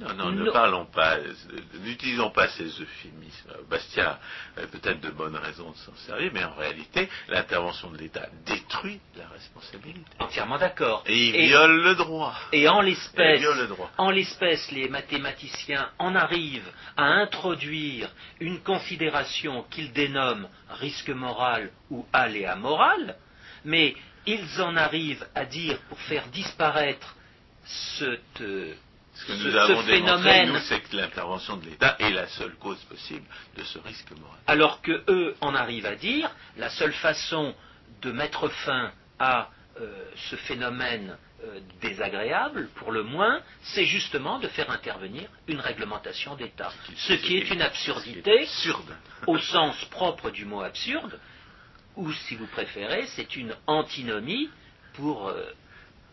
[0.00, 0.52] Non, non, ne Non.
[0.52, 1.32] parlons pas, euh,
[1.80, 3.50] n'utilisons pas ces euphémismes.
[3.70, 4.18] Bastia
[4.56, 9.00] a peut-être de bonnes raisons de s'en servir, mais en réalité, l'intervention de l'État détruit
[9.16, 10.00] la responsabilité.
[10.18, 11.04] entièrement d'accord.
[11.06, 12.34] Et il viole le droit.
[12.52, 19.92] Et en l'espèce, le en l'espèce, les mathématiciens en arrivent à introduire une considération qu'ils
[19.92, 23.16] dénomment risque moral ou aléa moral,
[23.64, 23.94] mais
[24.26, 27.14] ils en arrivent à dire, pour faire disparaître
[27.64, 28.74] cette, euh,
[29.14, 32.10] Ce que ce- nous ce avons démontré, phénomène, nous, c'est que l'intervention de l'État est
[32.10, 33.24] la seule cause possible
[33.56, 34.38] de ce risque moral.
[34.46, 37.54] alors que eux en arrivent à dire, la seule façon
[38.02, 39.50] de mettre fin à
[39.80, 46.36] euh, ce phénomène euh, désagréable, pour le moins, c'est justement de faire intervenir une réglementation
[46.36, 46.72] d'État.
[46.96, 48.96] Ce qui est une absurdité absurde.
[49.26, 51.18] au sens propre du mot absurde,
[51.96, 54.48] ou si vous préférez, c'est une antinomie
[54.94, 55.42] pour euh,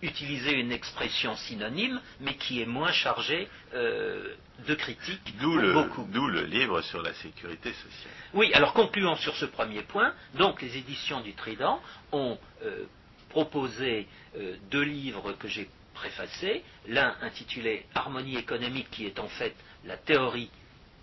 [0.01, 4.35] utiliser une expression synonyme, mais qui est moins chargée euh,
[4.67, 6.07] de critique D'où le, beaucoup.
[6.11, 8.13] d'où le livre sur la sécurité sociale.
[8.33, 10.13] Oui, alors concluons sur ce premier point.
[10.35, 12.85] Donc les éditions du Trident ont euh,
[13.29, 16.63] proposé euh, deux livres que j'ai préfacés.
[16.87, 20.49] L'un intitulé Harmonie économique, qui est en fait la théorie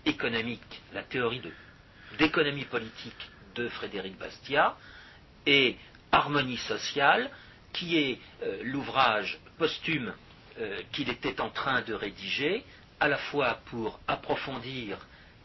[0.05, 1.51] économique, la théorie de-
[2.17, 4.75] d'économie politique de Frédéric Bastiat,
[5.45, 5.77] et
[6.11, 7.29] Harmonie sociale,
[7.73, 10.13] qui est euh, l'ouvrage posthume
[10.59, 12.63] euh, qu'il était en train de rédiger,
[12.99, 14.97] à la fois pour approfondir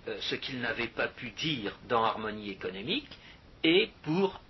[0.08, 3.08] euh, ce qu'il n'avait pas pu dire dans Harmonie économique
[3.62, 4.40] et pour,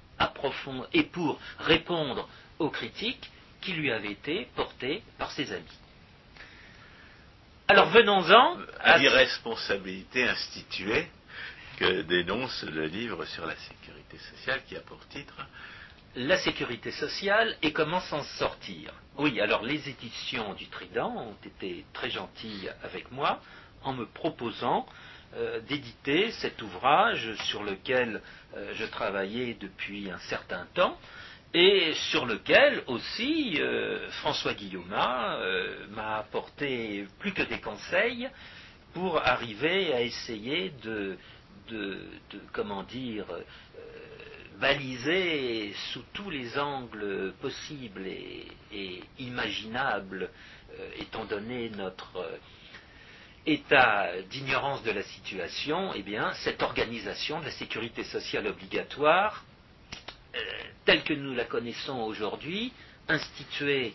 [0.92, 5.78] et pour répondre aux critiques qui lui avaient été portées par ses amis.
[7.68, 11.06] Alors venons-en à l'irresponsabilité instituée
[11.78, 15.34] que dénonce le livre sur la sécurité sociale qui a pour titre
[16.16, 18.92] la sécurité sociale et comment s'en sortir.
[19.18, 23.40] Oui, alors les éditions du Trident ont été très gentilles avec moi
[23.82, 24.86] en me proposant
[25.34, 28.22] euh, d'éditer cet ouvrage sur lequel
[28.56, 30.98] euh, je travaillais depuis un certain temps
[31.52, 38.28] et sur lequel aussi euh, François Guillaume m'a apporté plus que des conseils
[38.92, 41.18] pour arriver à essayer de-
[42.52, 43.26] comment dire,
[44.60, 50.30] baliser sous tous les angles possibles et, imaginables,
[50.78, 52.36] euh, étant donné notre euh,
[53.46, 59.44] état d'ignorance de la situation, eh bien, cette organisation de la sécurité sociale obligatoire,
[60.34, 60.38] euh,
[60.84, 62.72] telle que nous la connaissons aujourd'hui,
[63.08, 63.94] instituée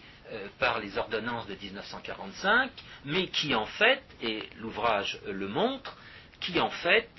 [0.60, 2.70] par les ordonnances de 1945,
[3.06, 5.98] mais qui en fait, et l'ouvrage le montre,
[6.40, 7.10] qui en fait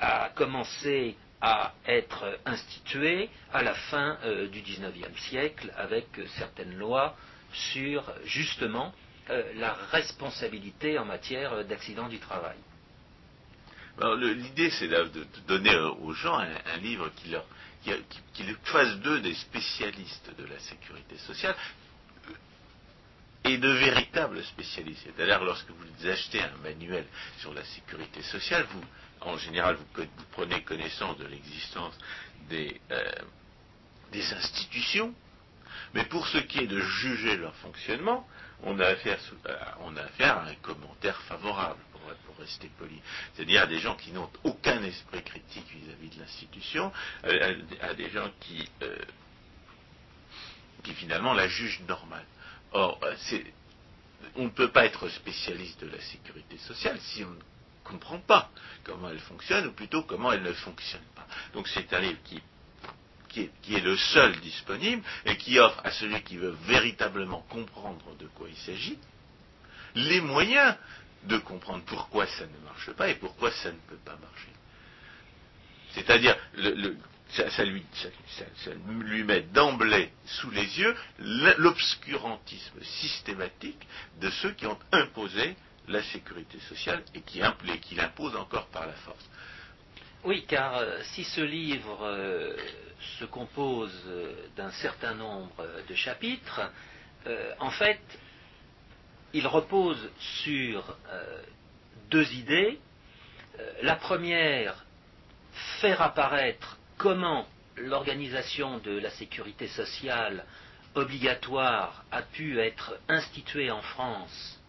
[0.00, 1.16] a commencé
[1.46, 7.18] à être instituée à la fin euh, du XIXe siècle avec euh, certaines lois
[7.52, 8.94] sur justement
[9.28, 12.56] euh, la responsabilité en matière d'accident du travail.
[14.00, 17.44] L'idée, c'est de, donner aux gens un, livre qui, leur,
[18.32, 21.54] qui, fasse d'eux des spécialistes de la sécurité sociale
[23.44, 25.06] et de véritables spécialistes.
[25.14, 27.04] C'est-à-dire, lorsque vous achetez un manuel
[27.38, 28.82] sur la sécurité sociale, vous,
[29.26, 31.96] en général, vous, prenez connaissance de l'existence
[32.48, 33.12] des, euh,
[34.12, 35.14] des institutions,
[35.94, 38.26] mais pour ce qui est de juger leur fonctionnement,
[38.62, 39.78] on a affaire, sous- à-
[40.46, 42.00] un commentaire favorable, pour,
[42.38, 43.00] rester poli.
[43.34, 48.30] C'est-à-dire à des gens qui n'ont aucun esprit critique vis-à-vis de l'institution, à, des gens
[48.40, 48.96] qui, euh,
[50.82, 52.26] qui finalement la jugent normale.
[52.72, 53.14] Or, euh,
[54.36, 57.40] on ne peut pas être spécialiste de la sécurité sociale si on ne
[57.84, 58.50] comprend pas
[58.82, 61.26] comment elle fonctionne, ou plutôt comment elle ne fonctionne pas.
[61.52, 62.42] Donc c'est un livre qui
[63.28, 68.26] qui est, le seul disponible et qui offre à celui qui veut véritablement comprendre de
[68.28, 68.96] quoi il s'agit
[69.96, 70.76] les moyens
[71.24, 74.52] de comprendre pourquoi ça ne marche pas et pourquoi ça ne peut pas marcher.
[75.94, 76.36] C'est-à-dire,
[77.30, 80.94] ça, lui, ça- lui met d'emblée sous les yeux
[81.58, 83.80] l'obscurantisme systématique
[84.20, 85.56] de ceux qui ont imposé
[85.88, 87.40] la sécurité sociale et qui,
[87.94, 89.28] l'imposent encore par la force.
[90.24, 92.56] Oui, car si ce livre
[93.18, 93.92] se compose
[94.56, 96.62] d'un certain nombre de chapitres,
[97.60, 98.00] en fait,
[99.34, 100.96] il repose sur
[102.10, 102.78] deux idées.
[103.82, 104.84] la première,
[105.80, 110.44] faire apparaître comment l'organisation de la sécurité sociale
[110.94, 114.60] obligatoire a pu être instituée en France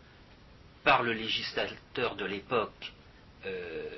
[0.85, 2.93] par le législateur de l'époque
[3.45, 3.89] euh,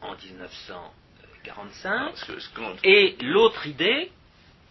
[0.00, 2.14] en 1945,
[2.82, 4.10] et l'autre idée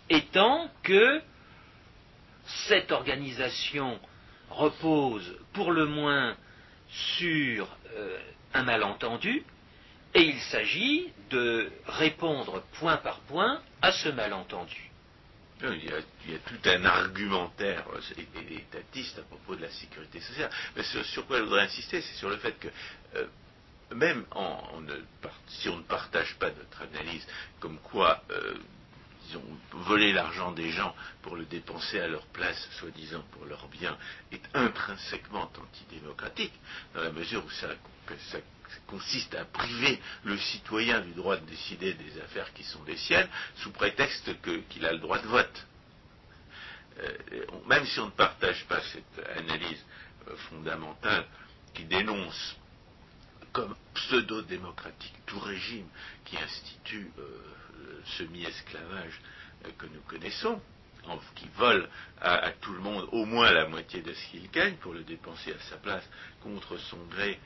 [0.10, 1.22] étant que
[2.68, 3.98] cette organisation
[4.50, 6.36] repose pour le moins
[6.90, 8.20] sur euh,
[8.54, 9.46] un malentendu,
[10.14, 14.91] et il s'agit de répondre point par point à ce malentendu.
[15.64, 17.86] Il y, a, tout un argumentaire
[18.50, 20.50] étatiste à propos de la sécurité sociale.
[20.76, 22.68] Mais sur, quoi je voudrais insister, c'est sur le fait que
[23.16, 23.28] euh,
[23.94, 24.26] même
[25.48, 27.26] si on ne partage pas notre analyse,
[27.60, 28.56] comme quoi euh,
[29.30, 33.68] ils ont volé l'argent des gens pour le dépenser à leur place, soi-disant pour leur
[33.68, 33.98] bien,
[34.32, 36.54] est intrinsèquement antidémocratique,
[36.96, 37.68] dans la mesure où ça
[38.88, 43.30] consiste à priver le citoyen du droit de décider des affaires qui sont les siennes,
[43.58, 44.30] sous prétexte
[44.70, 45.68] qu'il a le droit de vote.
[47.00, 49.84] Euh, même si on ne partage pas cette analyse
[50.28, 51.26] euh, fondamentale
[51.74, 52.58] qui dénonce
[53.54, 55.88] comme pseudo-démocratique tout régime
[56.26, 57.24] qui institue euh,
[57.80, 59.22] le semi-esclavage
[59.78, 60.60] que nous connaissons,
[61.36, 61.88] qui vole
[62.20, 65.52] à, tout le monde au moins la moitié de ce qu'il gagne pour le dépenser
[65.54, 66.08] à sa place
[66.42, 67.40] contre son gré,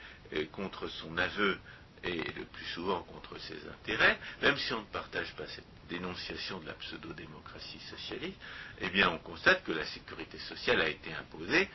[0.52, 1.58] contre son aveu
[2.04, 6.60] et le plus souvent contre ses intérêts, même si on ne partage pas cette dénonciation
[6.60, 8.40] de la pseudo-démocratie socialiste,
[8.82, 11.68] eh bien on constate que la sécurité sociale a été imposée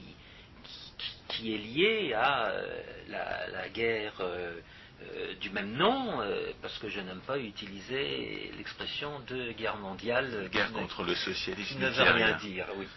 [1.28, 4.60] qui est lié à euh, la, guerre euh,
[5.02, 6.20] euh, du même nom,
[6.62, 10.50] parce que je n'aime pas utiliser l'expression de guerre mondiale.
[10.52, 11.80] Guerre contre le socialisme.
[11.80, 12.88] ne veut rien dire, oui.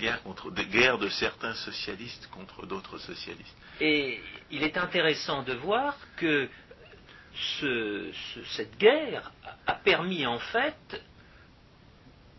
[0.00, 3.56] Guerre, contre, de, guerre de certains socialistes contre d'autres socialistes.
[3.80, 6.50] Et il est intéressant de voir que
[8.56, 9.30] cette guerre
[9.66, 11.02] a permis en fait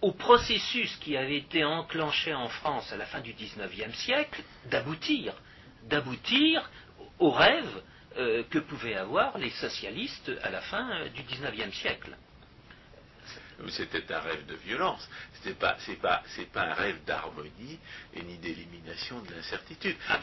[0.01, 5.33] au processus qui avait été enclenché en France à la fin du XIXe siècle d'aboutir,
[5.83, 6.69] d'aboutir
[7.19, 7.81] au rêve
[8.17, 12.15] euh, que pouvaient avoir les socialistes à la fin euh, du XIXe siècle.
[13.69, 15.09] C'était un rêve de violence.
[15.41, 17.79] Ce n'est pas, pas, pas, un rêve d'harmonie
[18.13, 19.95] et ni d'élimination de l'incertitude.
[20.09, 20.19] Ah,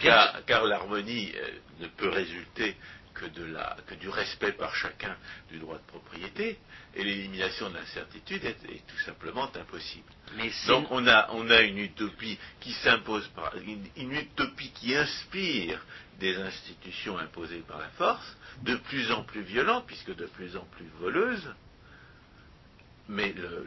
[0.47, 2.77] car, l'harmonie euh, ne peut résulter
[3.15, 5.17] que, de la, que du respect par chacun
[5.51, 6.59] du droit de propriété,
[6.95, 10.13] et l'élimination de l'incertitude est, tout simplement impossible.
[10.69, 15.85] Donc on a, on a une utopie qui s'impose par une, utopie qui inspire
[16.19, 20.65] des institutions imposées par la force, de plus en plus violentes, puisque de plus en
[20.77, 21.55] plus voleuses,
[23.09, 23.67] mais le,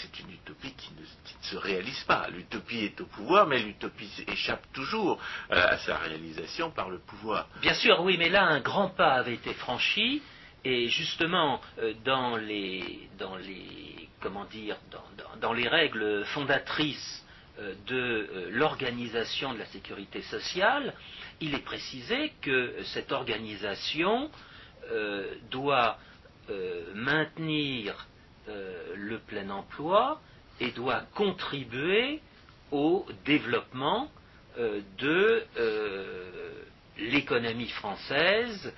[0.00, 1.04] c'est une utopie qui ne,
[1.42, 2.28] se réalise pas.
[2.30, 7.48] L'utopie est au pouvoir, mais l'utopie échappe toujours euh, à sa réalisation par le pouvoir.
[7.60, 10.22] Bien sûr, oui, mais là, un grand pas avait été franchi,
[10.64, 13.08] et justement, euh, dans les,
[14.20, 14.76] comment dire,
[15.40, 17.24] dans, les règles fondatrices
[17.58, 20.94] euh, de l'organisation de la sécurité sociale,
[21.40, 24.30] il est précisé que cette organisation
[25.50, 25.98] doit
[26.94, 28.08] maintenir
[28.48, 30.20] euh, le plein emploi
[30.60, 32.20] et doit contribuer
[32.70, 34.10] au développement
[34.58, 36.52] euh, de euh,
[36.98, 38.72] l'économie française,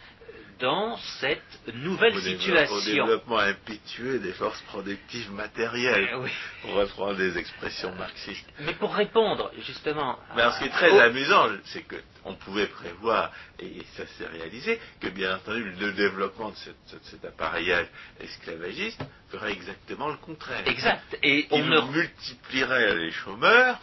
[0.63, 1.43] dans cette
[1.75, 2.75] nouvelle au situation.
[2.77, 6.31] Au développement impétueux des forces productives matérielles, Euh, oui.
[6.63, 8.47] pour reprendre des expressions marxistes.
[8.61, 10.19] Mais pour répondre justement.
[10.37, 14.07] Mais alors, ce qui est très au- amusant, c'est que on pouvait prévoir, et ça
[14.07, 16.55] s'est réalisé, que bien entendu le développement de,
[17.03, 17.89] cet appareillage
[18.21, 20.63] esclavagiste ferait exactement le contraire.
[20.67, 21.19] Exact.
[21.25, 23.81] Et on Il ne multiplierait les chômeurs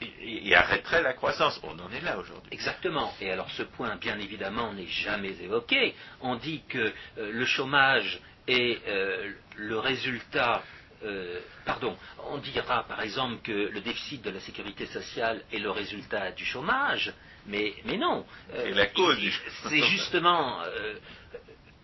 [0.00, 1.60] et, et arrêterait la croissance.
[1.62, 2.48] On en est là aujourd'hui.
[2.52, 3.12] Exactement.
[3.20, 5.94] Et alors ce point, bien évidemment, n'est jamais évoqué.
[6.20, 10.62] On dit que euh, le chômage est euh, le résultat.
[11.04, 11.96] euh, pardon,
[12.30, 16.44] on dira par exemple que le déficit de la sécurité sociale est le résultat du
[16.44, 17.12] chômage,
[17.46, 18.26] mais, mais non.
[18.54, 19.52] C'est la cause il- du chômage.
[19.70, 20.60] C'est justement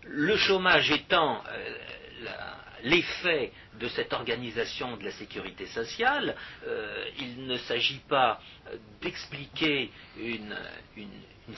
[0.03, 1.43] le chômage étant
[2.83, 8.41] l'effet de cette organisation de la sécurité sociale, euh, il ne s'agit pas
[9.01, 10.55] d'expliquer une,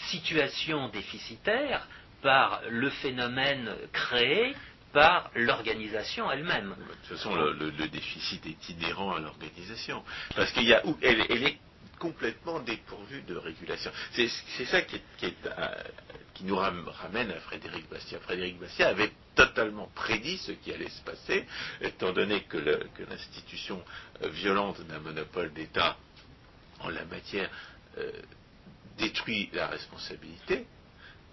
[0.09, 1.87] situation déficitaire
[2.21, 4.55] par le phénomène créé
[4.93, 6.75] par l'organisation elle-même.
[6.77, 10.03] De toute façon, le, le- le déficit est inhérent à l'organisation.
[10.35, 11.57] Parce qu'il y a où elle, elle est
[11.99, 13.91] complètement dépourvue de régulation.
[14.13, 15.83] C'est ça qui, est- est, euh,
[16.41, 18.19] nous ram- ramène à Frédéric Bastiat.
[18.21, 21.45] Frédéric Bastiat avait totalement prédit ce qui allait se passer,
[21.81, 22.57] étant donné que
[23.09, 23.83] l'institution
[24.23, 25.97] euh, violente d'un monopole d'État
[26.79, 27.49] en la matière
[27.97, 28.11] euh,
[28.97, 30.65] détruit la responsabilité,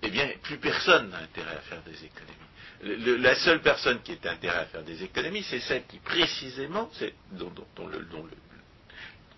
[0.02, 3.22] eh bien, plus personne n'a intérêt à faire des économies.
[3.22, 7.14] La seule personne qui a intérêt à faire des économies, c'est celle qui, précisément, c'est,
[7.32, 8.06] dont, dont le-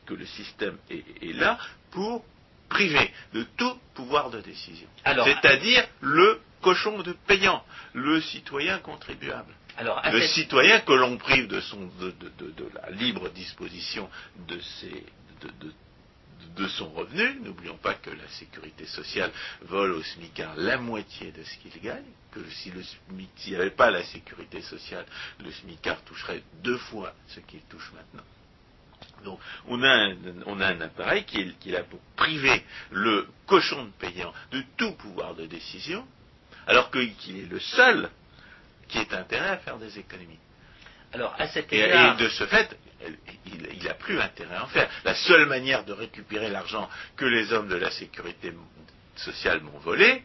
[0.09, 1.59] que le système est, est là
[1.91, 2.25] pour
[2.71, 4.89] priver de tout pouvoir de décision.
[5.27, 9.53] C'est-à-dire le cochon de payant, le citoyen contribuable.
[9.77, 13.29] Alors, Le cette- citoyen que l'on prive de, son, de, de- de- de la libre
[13.31, 14.09] disposition
[14.49, 15.05] de, ses,
[16.67, 19.31] son revenu, n'oublions pas que la sécurité sociale
[19.63, 22.03] vole au SMICAR la moitié de ce qu'il gagne,
[22.33, 25.07] que si le SMIC, s'il n'y avait pas la sécurité sociale,
[25.45, 28.25] le SMICAR toucherait deux fois ce qu'il touche maintenant.
[29.25, 32.65] Donc, on a un, on a un appareil qui est, qui est là pour priver
[32.91, 36.07] le cochon de payant de tout pouvoir de décision,
[36.67, 38.11] alors qu'il est le seul
[38.89, 40.39] qui ait intérêt à faire des économies.
[41.13, 42.79] alors, à cet Et, égard, et de ce fait,
[43.47, 44.89] il n'a plus intérêt à en faire.
[45.05, 48.53] La seule manière de récupérer l'argent que les hommes de la sécurité
[49.17, 50.23] sociale m'ont volé,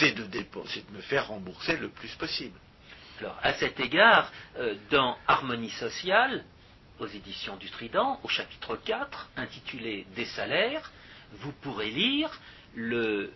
[0.00, 0.44] c'est de, de
[0.92, 2.58] me faire rembourser le plus possible.
[3.20, 6.44] Alors, à cet égard, euh, dans Harmonie sociale,
[7.00, 10.90] aux éditions du Trident, au chapitre 4, intitulé Des salaires,
[11.32, 12.30] vous pourrez lire
[12.74, 13.32] le,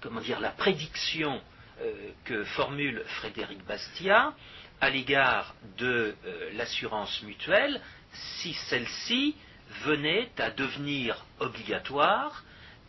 [0.00, 1.40] comment dire, la prédiction
[1.80, 4.34] euh, que formule Frédéric Bastiat
[4.80, 7.80] à l'égard de euh, l'assurance mutuelle
[8.12, 9.36] si celle-ci
[9.84, 12.44] venait à devenir obligatoire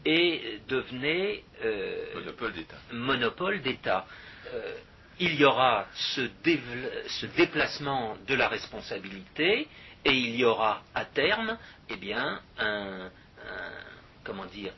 [0.06, 2.78] et devenait euh, Monopole d'État.
[2.92, 4.06] monopole d'État.
[4.54, 4.76] Euh,
[5.20, 6.22] il y aura ce
[7.38, 9.68] déplacement de la responsabilité
[10.06, 11.58] et il y aura à terme,
[11.90, 12.42] eh bien,
[14.24, 14.74] comment dire,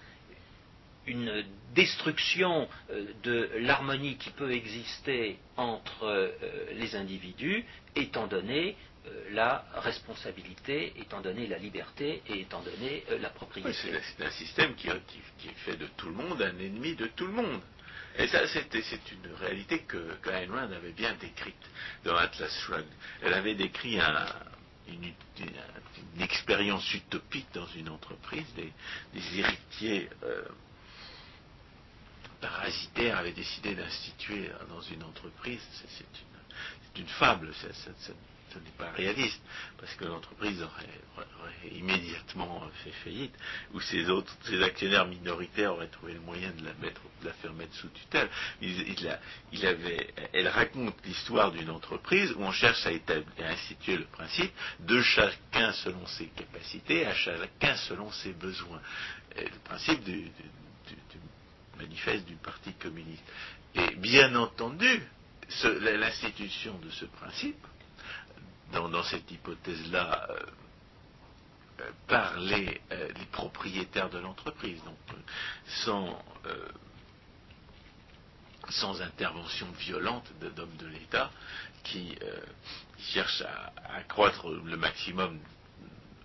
[1.05, 1.43] une
[1.75, 6.31] destruction euh, de l'harmonie qui peut exister entre euh,
[6.75, 7.65] les individus,
[7.95, 13.73] étant donné euh, la responsabilité, étant donné la liberté et étant donné la propriété.
[14.17, 14.87] c'est un système qui,
[15.39, 17.61] qui- fait de tout le monde un ennemi de tout le monde.
[18.17, 18.73] Et ça, c'est
[19.11, 21.55] une réalité que, que avait bien décrite
[22.05, 22.85] dans Atlas Shrugged.
[23.23, 24.25] Elle avait décrit un-
[24.87, 25.13] une,
[26.21, 28.45] expérience utopique dans une entreprise.
[28.55, 28.71] Des,
[29.39, 30.43] héritiers euh,
[32.41, 35.61] parasitaires avaient décidé d'instituer dans une entreprise.
[35.89, 36.03] C'est
[36.97, 37.51] une, une fable,
[38.53, 39.41] ce n'est pas réaliste,
[39.77, 43.33] parce que l'entreprise aurait, immédiatement fait faillite,
[43.73, 47.73] ou ses autres, actionnaires minoritaires auraient trouvé le moyen de la mettre, la faire mettre
[47.75, 48.29] sous tutelle.
[48.61, 54.51] Il, avait, elle raconte l'histoire d'une entreprise où on cherche à, établir- instituer le principe
[54.79, 58.81] de chacun selon ses capacités, à chacun selon ses besoins.
[59.35, 60.31] Le principe du, du-
[61.77, 63.23] manifeste du Parti communiste.
[63.75, 65.01] Et bien entendu,
[65.79, 67.57] l'institution de ce principe
[68.73, 70.39] dans, cette hypothèse-là, euh,
[71.81, 74.97] euh, par les, euh, les propriétaires de l'entreprise, donc
[76.45, 76.67] euh,
[78.69, 81.31] sans, intervention violente d'hommes de l'État
[81.83, 82.15] qui,
[83.11, 85.39] cherchent à, accroître le maximum,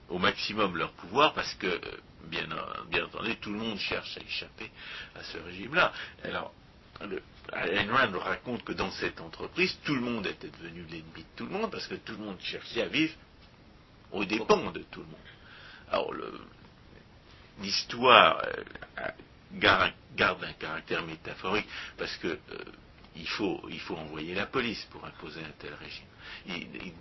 [0.09, 1.81] au maximum leur pouvoir parce que,
[2.25, 2.47] bien,
[2.91, 4.71] bien entendu, tout le monde cherche à échapper
[5.17, 5.93] à ce régime-là.
[6.25, 6.53] Alors,
[7.01, 7.23] le,
[7.53, 11.47] Ayn Rand raconte que dans cette entreprise, tout le monde était devenu l'ennemi de tout
[11.47, 13.15] le monde parce que tout le monde cherchait à vivre
[14.13, 15.15] aux dépens de tout le monde.
[15.91, 16.13] Alors,
[17.61, 18.43] l'histoire
[18.99, 19.11] euh,
[19.55, 22.39] garde un caractère métaphorique parce que euh,
[23.17, 26.95] il faut, envoyer la police pour imposer un tel régime.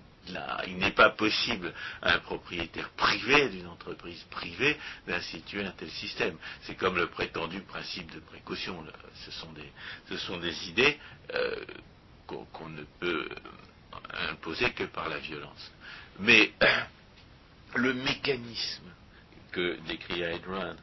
[0.78, 6.38] N'est pas possible à un propriétaire privé d'une entreprise privée d'instituer un tel système.
[6.62, 8.84] C'est comme le prétendu principe de précaution.
[9.26, 9.32] Ce
[10.18, 10.98] sont des, idées
[11.34, 11.66] euh,
[12.28, 13.30] qu'on ne peut
[14.30, 15.72] imposer que par la violence.
[16.20, 16.52] Mais
[17.76, 18.92] le mécanisme
[19.52, 20.76] que décrit Ayn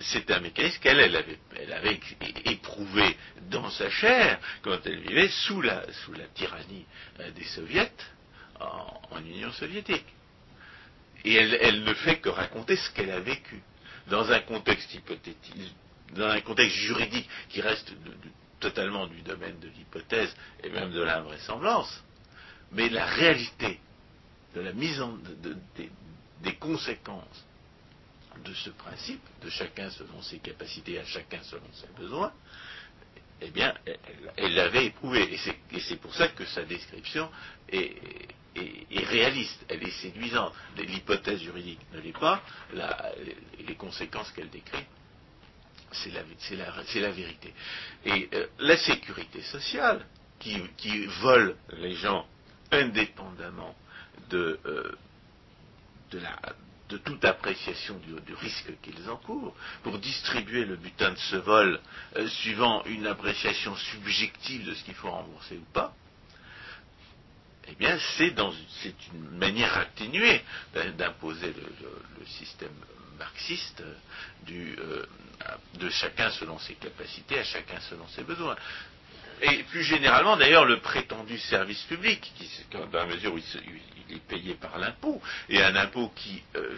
[0.00, 2.00] c'est un mécanisme qu'elle avait, elle avait,
[2.46, 3.16] éprouvé
[3.50, 6.84] dans sa chair quand elle vivait sous la, sous la tyrannie
[7.20, 7.92] euh, des soviets
[8.60, 10.04] en, Union soviétique.
[11.24, 13.62] Et elle, ne fait que raconter ce qu'elle a vécu
[14.08, 15.74] dans un contexte hypothétique,
[16.12, 17.92] dans un contexte juridique qui reste
[18.60, 22.02] totalement du domaine de l'hypothèse et même de l'invraisemblance.
[22.72, 23.80] Mais la réalité
[24.54, 25.16] de la mise en
[26.42, 27.44] des conséquences
[28.44, 32.32] de ce principe, de chacun selon ses capacités, à chacun selon ses besoins,
[33.44, 33.74] eh bien,
[34.36, 35.38] elle l'avait éprouvé.
[35.72, 37.30] Et c'est pour ça que sa description
[37.68, 37.94] est,
[39.06, 40.54] réaliste, elle est séduisante.
[40.78, 42.42] L'hypothèse juridique ne l'est pas,
[43.66, 44.84] les, conséquences qu'elle décrit,
[45.92, 47.52] c'est la, vérité.
[48.04, 50.06] Et euh, la sécurité sociale,
[50.38, 52.26] qui, vole les gens
[52.70, 53.74] indépendamment
[54.30, 54.92] de, euh,
[56.10, 56.36] de la,
[56.88, 61.80] de toute appréciation du, risque qu'ils encourent, pour distribuer le butin de ce vol
[62.16, 65.94] euh, suivant une appréciation subjective de ce qu'il faut rembourser ou pas,
[67.66, 70.42] eh bien, c'est une manière atténuée
[70.98, 72.72] d'imposer le, système
[73.18, 73.82] marxiste
[74.44, 75.04] du, euh,
[75.74, 78.56] de chacun selon ses capacités, à chacun selon ses besoins.
[79.42, 84.20] Et plus généralement, d'ailleurs, le prétendu service public, qui, dans la mesure où il, est
[84.20, 86.76] payé par l'impôt, et un impôt qui, euh,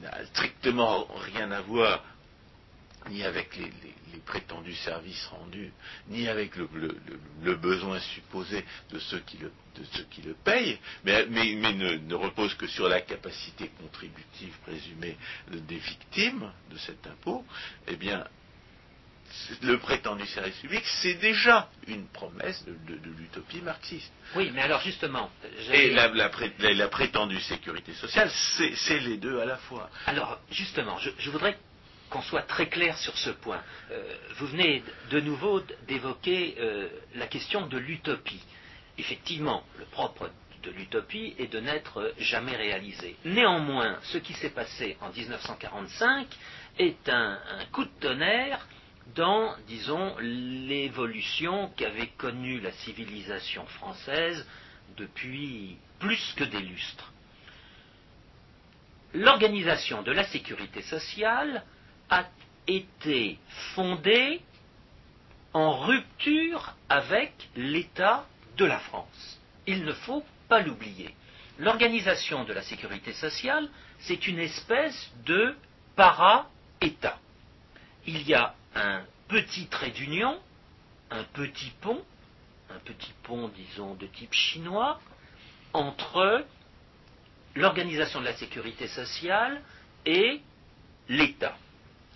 [0.00, 2.02] n'a strictement rien à voir
[3.10, 3.70] ni avec les,
[4.24, 5.70] prétendus services rendus,
[6.08, 12.14] ni avec le, besoin supposé de ceux qui le, de ceux le payent, mais, ne,
[12.14, 15.18] repose que sur la capacité contributive présumée
[15.50, 17.44] des victimes de cet impôt,
[17.86, 18.24] eh bien,
[19.62, 24.12] le prétendu service public, c'est déjà une promesse de, l'utopie marxiste.
[24.36, 25.30] Oui, mais alors justement.
[25.72, 29.90] Et la, prétendue sécurité sociale, c'est les deux à la fois.
[30.06, 31.56] Alors justement, je, voudrais
[32.10, 33.62] qu'on soit très clair sur ce point.
[33.90, 38.42] Euh, vous venez de nouveau d'évoquer euh, la question de l'utopie.
[38.98, 40.30] Effectivement, le propre
[40.62, 43.16] de l'utopie est de n'être jamais réalisé.
[43.24, 46.26] Néanmoins, ce qui s'est passé en 1945
[46.78, 47.38] est un
[47.72, 48.66] coup de tonnerre
[49.14, 54.46] dans, disons, l'évolution qu'avait connue la civilisation française
[54.96, 57.12] depuis plus que des lustres.
[59.12, 61.62] L'organisation de la sécurité sociale
[62.10, 62.24] a
[62.66, 63.38] été
[63.74, 64.40] fondée
[65.52, 68.26] en rupture avec l'État
[68.56, 69.38] de la France.
[69.66, 71.14] Il ne faut pas l'oublier.
[71.58, 73.68] L'organisation de la sécurité sociale,
[74.00, 75.54] c'est une espèce de
[75.94, 77.18] para-État.
[78.06, 80.38] Il y a un petit trait d'union,
[81.10, 82.02] un petit pont,
[82.70, 85.00] un petit pont, disons, de type chinois,
[85.72, 86.44] entre
[87.54, 89.62] l'organisation de la sécurité sociale
[90.06, 90.40] et
[91.08, 91.56] l'État.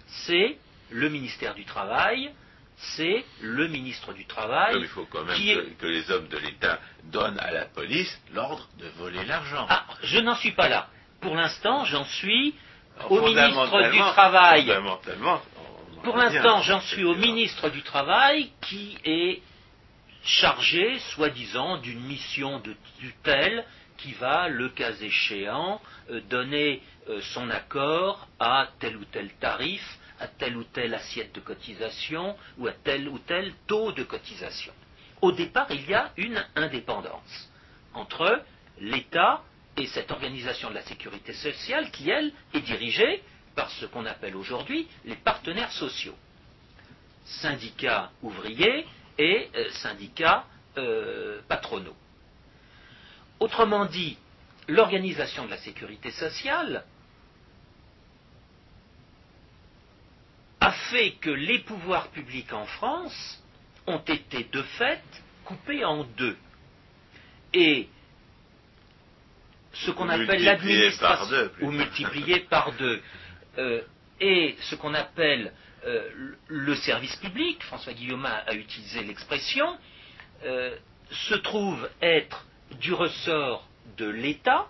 [0.06, 0.58] C'est
[0.90, 2.32] le ministère du Travail,
[2.76, 4.76] c'est le ministre du Travail.
[4.78, 5.36] il faut quand même
[5.78, 9.66] que, les hommes de l'État donnent à la police l'ordre de voler l'argent.
[9.68, 10.88] Ah, je n'en suis pas là.
[11.20, 12.54] Pour l'instant, j'en suis
[13.10, 14.72] au ministre du Travail.
[16.02, 19.42] Pour l'instant, j'en suis au ministre du Travail qui est
[20.22, 23.64] chargé, soi-disant, d'une mission de tutelle
[23.96, 25.80] qui va, le cas échéant,
[26.10, 31.34] euh, donner euh, son accord à tel ou tel tarif, à telle ou telle assiette
[31.34, 34.72] de cotisation ou à tel ou tel taux de cotisation.
[35.20, 37.50] Au départ, il y a une indépendance
[37.94, 38.42] entre
[38.80, 39.42] l'État
[39.76, 43.22] et cette organisation de la sécurité sociale qui, elle, est dirigée
[43.58, 46.14] par ce qu'on appelle aujourd'hui les partenaires sociaux,
[47.24, 48.86] syndicats ouvriers
[49.18, 50.44] et euh, syndicats
[50.76, 51.96] euh, patronaux.
[53.40, 54.16] Autrement dit,
[54.68, 56.84] l'organisation de la sécurité sociale
[60.60, 63.42] a fait que les pouvoirs publics en France
[63.88, 65.02] ont été de fait
[65.44, 66.36] coupés en deux.
[67.52, 67.88] Et
[69.72, 73.02] ce qu'on appelle l'administration, ou multiplié par deux,
[73.58, 73.82] euh,
[74.20, 75.52] et ce qu'on appelle
[75.84, 76.08] euh,
[76.48, 79.76] le service public, François Guillaume a utilisé l'expression,
[80.44, 80.76] euh,
[81.10, 82.44] se trouve être
[82.80, 84.66] du ressort de l'État,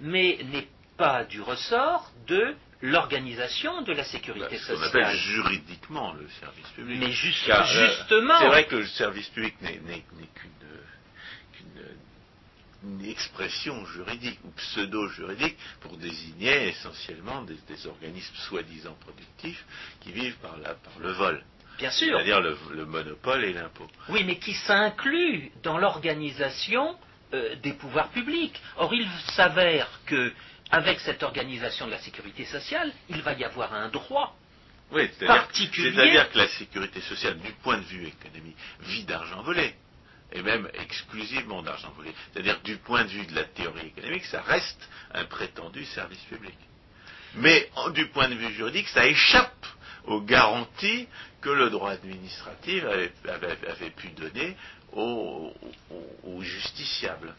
[0.00, 5.04] mais n'est pas du ressort de l'organisation de la sécurité ce qu'on sociale.
[5.04, 6.98] appelle juridiquement le service public.
[6.98, 8.38] Mais juste- Car, justement.
[8.40, 10.00] C'est vrai que le service public n'est qu'une-
[12.84, 19.64] une expression juridique ou pseudo-juridique pour désigner essentiellement des, des organismes soi-disant productifs
[20.00, 21.44] qui vivent par, la- par le vol,
[21.78, 22.14] Bien sûr.
[22.16, 23.86] c'est-à-dire le, le monopole et l'impôt.
[24.08, 26.96] Oui, mais qui s'inclut dans l'organisation
[27.34, 28.60] euh, des pouvoirs publics.
[28.76, 30.32] Or, il s'avère que
[30.70, 34.36] avec cette organisation de la sécurité sociale, il va y avoir un droit.
[34.90, 35.92] Oui, c'est-à-dire Particulier.
[35.92, 39.74] c'est-à-dire que la sécurité sociale, du point de vue économique, vit d'argent volé,
[40.32, 42.12] et même exclusivement d'argent volé.
[42.32, 46.54] C'est-à-dire du point de vue de la théorie économique, ça reste un prétendu service public.
[47.36, 49.66] Mais du point de vue juridique, ça échappe
[50.04, 51.06] aux garanties
[51.40, 54.56] que le droit administratif avait, pu donner
[54.92, 55.52] aux,
[56.40, 57.34] justiciables.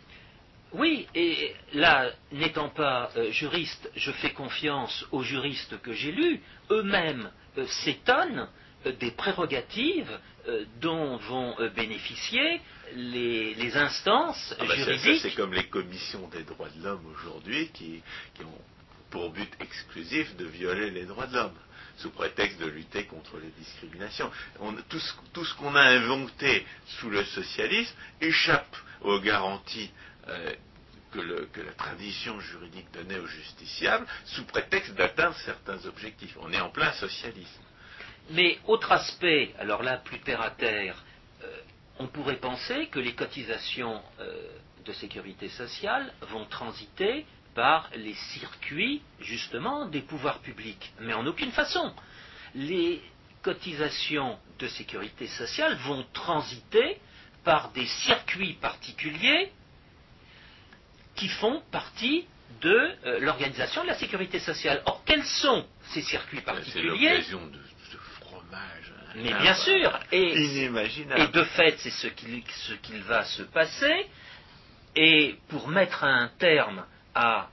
[0.71, 6.41] Oui, et là, n'étant pas euh, juriste, je fais confiance aux juristes que j'ai lus.
[6.71, 7.29] Eux-mêmes
[7.59, 8.47] euh, s'étonnent
[8.91, 12.61] des prérogatives euh, dont vont euh, bénéficier
[12.95, 15.21] les, les instances Ah bah, juridiques.
[15.21, 18.01] c'est comme les commissions des droits de l'homme aujourd'hui qui,
[18.35, 18.61] qui ont
[19.09, 21.57] pour but exclusif de violer les droits de l'homme
[21.97, 24.29] sous prétexte de lutter contre les discriminations.
[24.59, 26.65] On- tout ce, tout ce qu'on a inventé
[26.99, 29.91] sous le socialisme échappe aux garanties
[30.27, 30.53] euh,
[31.11, 36.35] que, le- que la tradition juridique donnait aux justiciables sous prétexte d'atteindre certains objectifs.
[36.41, 37.61] On est en plein socialisme.
[38.31, 41.03] Mais autre aspect, alors là plus terre à terre,
[41.43, 41.47] euh,
[41.99, 44.47] on pourrait penser que les cotisations euh,
[44.85, 50.91] de sécurité sociale vont transiter par les circuits justement des pouvoirs publics.
[51.01, 51.93] Mais en aucune façon.
[52.55, 53.01] Les
[53.41, 56.99] cotisations de sécurité sociale vont transiter
[57.43, 59.51] par des circuits particuliers
[61.15, 62.25] qui font partie
[62.61, 64.81] de euh, l'organisation de la sécurité sociale.
[64.85, 67.62] Or, quels sont ces circuits C'est particuliers l'occasion de, de fromage.
[69.15, 71.21] Mais bien sûr, et, Inimaginable.
[71.21, 74.07] et de fait, c'est ce qu'il ce qu'il va se passer.
[74.95, 76.85] Et pour mettre un terme
[77.15, 77.49] à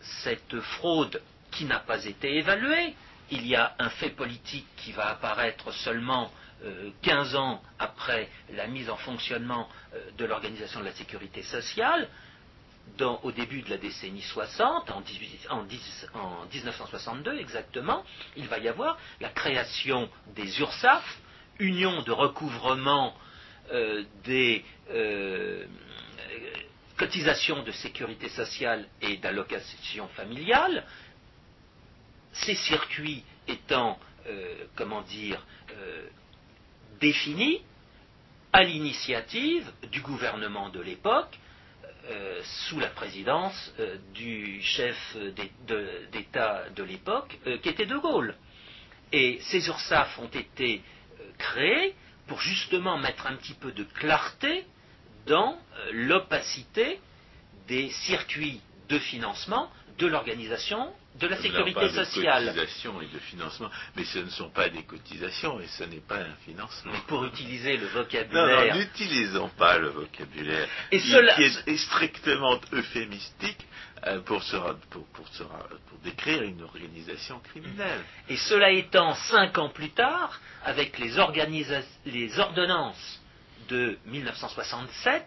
[0.00, 2.94] cette fraude qui n'a pas été évaluée,
[3.30, 6.30] il y a un fait politique qui va apparaître seulement
[6.64, 12.08] euh, 15 ans après la mise en fonctionnement euh, de l'Organisation de la sécurité sociale,
[13.22, 18.04] au début de la décennie 60, en, 18 en 10 en 1962 exactement,
[18.36, 21.18] il va y avoir la création des URSAF,
[21.58, 23.14] Union de recouvrement
[23.72, 25.64] euh, des euh,
[26.96, 30.84] cotisations de sécurité sociale et d'allocation familiale,
[32.32, 35.44] ces circuits étant, euh, comment dire,
[37.00, 37.60] définis
[38.52, 41.38] à l'initiative du gouvernement de l'époque,
[42.10, 45.16] euh, sous la présidence euh, du chef
[46.12, 48.34] d'État de l'époque, euh, qui était De Gaulle.
[49.10, 50.82] Et ces URSAF ont été
[51.38, 51.94] créés
[52.26, 54.66] pour justement mettre un petit peu de clarté
[55.26, 55.58] dans
[55.92, 57.00] l'opacité
[57.68, 62.44] des circuits de financement de l'organisation de la sécurité pas sociale.
[62.46, 66.00] De cotisations et de financement, mais ce ne sont pas des cotisations et ce n'est
[66.00, 66.92] pas un financement.
[66.92, 71.42] Mais pour utiliser le Non, non, vocabulaire n'utilisons pas le vocabulaire Et qui, cela- qui
[71.42, 73.64] est, strictement euphémistique
[74.06, 78.00] euh, pour, se ra- pour, pour se ra- pour décrire une organisation criminelle.
[78.28, 83.20] Et cela étant cinq ans plus tard, avec les, organisa- les ordonnances
[83.68, 85.24] de 1967,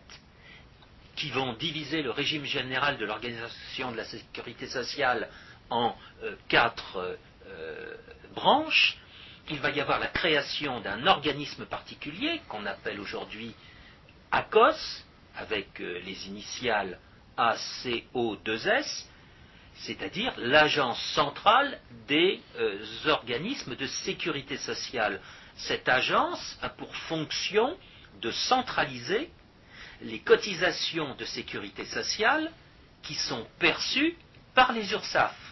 [1.15, 5.27] qui vont diviser le régime général de l'organisation de la sécurité sociale
[5.69, 7.15] en euh, quatre euh,
[7.47, 7.95] euh,
[8.33, 8.97] branches,
[9.49, 13.55] il va y avoir la création d'un organisme particulier qu'on appelle aujourd'hui
[14.31, 15.03] ACOS,
[15.37, 16.99] avec les initiales
[17.37, 19.05] ACO2S,
[19.75, 22.41] c'est-à-dire l'agence centrale des
[23.05, 25.21] organismes de sécurité sociale.
[25.55, 27.77] Cette agence a pour fonction
[28.21, 29.29] de centraliser
[30.01, 32.51] les cotisations de sécurité sociale
[33.03, 34.17] qui sont perçues
[34.53, 35.46] par les URSAF.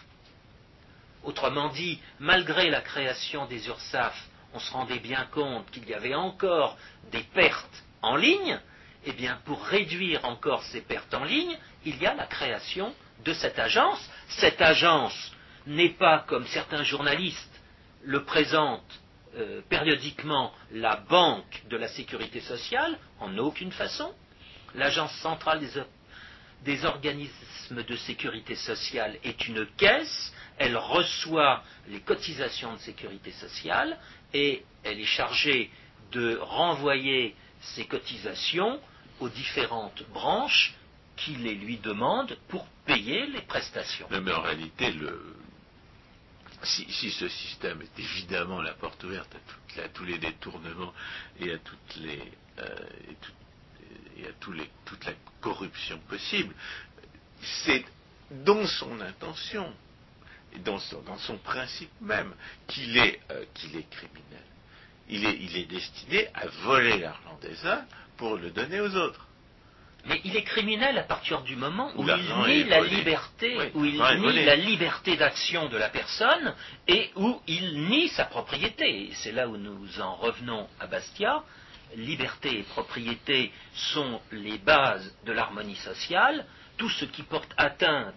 [1.26, 4.14] Autrement dit, malgré la création des URSAF,
[4.54, 6.78] on se rendait bien compte qu'il y avait encore
[7.10, 8.60] des pertes en ligne,
[9.04, 13.32] et bien pour réduire encore ces pertes en ligne, il y a la création de
[13.32, 14.08] cette agence.
[14.28, 15.32] Cette agence
[15.66, 17.60] n'est pas, comme certains journalistes
[18.04, 19.00] le présentent
[19.36, 24.14] euh, périodiquement, la banque de la sécurité sociale, en aucune façon.
[24.76, 25.60] L'agence centrale
[26.62, 33.98] des organismes de sécurité sociale est une caisse, elle reçoit les cotisations de sécurité sociale
[34.32, 35.70] et elle est chargée
[36.12, 38.80] de renvoyer ces cotisations
[39.20, 40.74] aux différentes branches
[41.16, 44.06] qui les lui demandent pour payer les prestations.
[44.10, 44.92] Mais en réalité,
[46.62, 49.34] si, ce système est évidemment la porte ouverte
[49.78, 50.92] à, tous les détournements
[51.40, 51.56] et à
[52.58, 52.76] euh,
[54.40, 56.54] toute la corruption possible,
[57.42, 57.84] c'est
[58.30, 59.72] dans son intention
[60.64, 62.32] dans son, dans son principe même
[62.66, 64.22] qu'il est, euh, qu'il est criminel.
[65.08, 67.84] Il est, il est destiné à voler l'argent des uns
[68.16, 69.26] pour le donner aux autres.
[70.08, 74.00] Mais il est criminel à partir du moment où il nie la liberté, où il
[74.00, 76.54] nie la liberté d'action de la personne
[76.86, 79.10] et où il nie sa propriété.
[79.14, 81.42] C'est là où nous en revenons à Bastia.
[81.96, 86.46] Liberté et propriété sont les bases de l'harmonie sociale.
[86.76, 88.14] Tout ce qui porte atteinte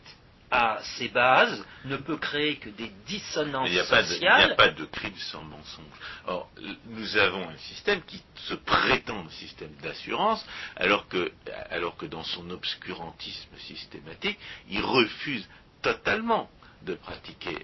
[0.51, 4.05] à ces bases ne peut créer que des dissonances il sociales.
[4.09, 5.85] il n'y a pas de crime sans mensonge.
[6.25, 6.49] Or,
[6.87, 10.45] nous avons un système qui se prétend un système d'assurance,
[10.75, 11.31] alors que,
[11.69, 14.39] alors que dans son obscurantisme systématique,
[14.69, 15.47] il refuse
[15.81, 16.49] totalement
[16.83, 17.57] de pratiquer,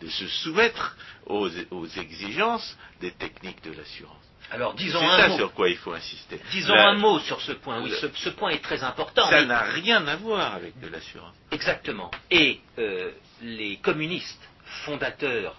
[0.00, 1.48] de se soumettre aux
[1.96, 4.16] exigences des techniques de l'assurance.
[4.50, 5.36] Alors disons un mot.
[5.36, 6.40] sur quoi il faut insister.
[6.52, 7.82] Disons un mot sur ce point.
[7.82, 9.28] Oui, ce, point est très important.
[9.28, 11.34] Ça n'a rien à voir avec de l'assurance.
[11.50, 12.10] Exactement.
[12.30, 13.10] Et euh,
[13.42, 14.48] les communistes
[14.84, 15.56] fondateurs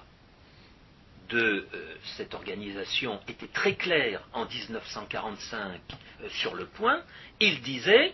[1.29, 5.79] de euh, cette organisation étaient très clairs en 1945
[6.21, 7.01] euh, sur le point.
[7.39, 8.13] Ils disaient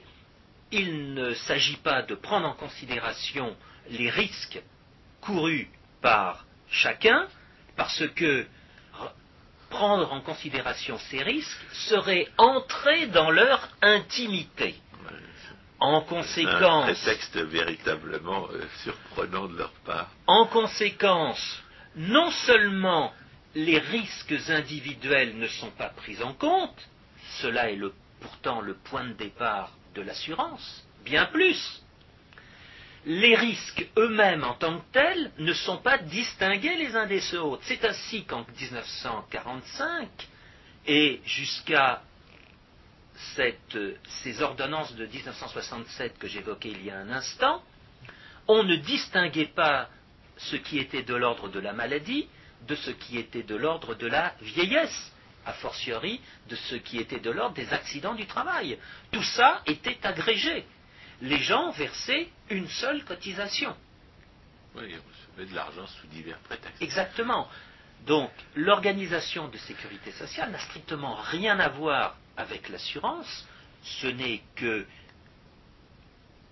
[0.72, 3.55] il ne s'agit pas de prendre en considération
[3.89, 4.61] les risques
[5.19, 5.67] courus
[6.01, 7.28] par chacun,
[7.76, 8.45] parce que
[9.72, 14.76] prendre en considération ces risques serait entrer dans leur intimité.
[15.80, 16.89] En conséquence.
[16.89, 20.11] Un prétexte véritablement euh, surprenant de leur part.
[20.28, 21.63] En conséquence,
[21.95, 23.11] non seulement
[23.55, 26.88] les risques individuels ne sont pas pris en compte,
[27.41, 27.80] cela est
[28.19, 31.82] pourtant le point de départ de l'assurance, bien plus
[33.06, 37.64] les risques eux-mêmes en tant que tels ne sont pas distingués les uns des autres.
[37.66, 40.08] C'est ainsi qu'en 1945
[40.88, 42.02] et jusqu'à
[44.24, 47.64] ces ordonnances de 1967 que j'évoquais il y a un instant,
[48.47, 49.89] on ne distinguait pas
[50.38, 52.28] ce qui était de l'ordre de la maladie
[52.68, 55.12] de ce qui était de l'ordre de la vieillesse,
[55.45, 58.78] a fortiori de ce qui était de l'ordre des accidents du travail.
[59.12, 60.66] Tout ça était agrégé
[61.22, 63.76] les gens versaient une seule cotisation.
[64.76, 66.82] Oui, ils recevaient de l'argent sous divers prétextes.
[66.82, 67.47] Exactement.
[68.05, 73.47] Donc, l'organisation de sécurité sociale n'a strictement rien à voir avec l'assurance.
[73.84, 74.86] Ce n'est que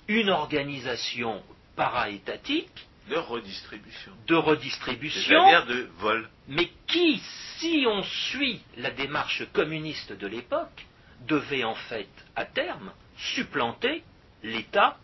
[0.07, 1.43] une organisation
[1.75, 4.11] para-étatique de redistribution.
[4.27, 5.65] De redistribution.
[5.65, 6.29] de vol.
[6.47, 7.19] Mais qui,
[7.57, 10.85] si on suit la démarche communiste de l'époque,
[11.27, 14.03] devait en fait, à terme, supplanter
[14.43, 14.97] l'État,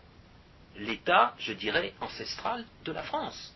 [0.76, 3.54] l'État, je dirais, ancestral de la France.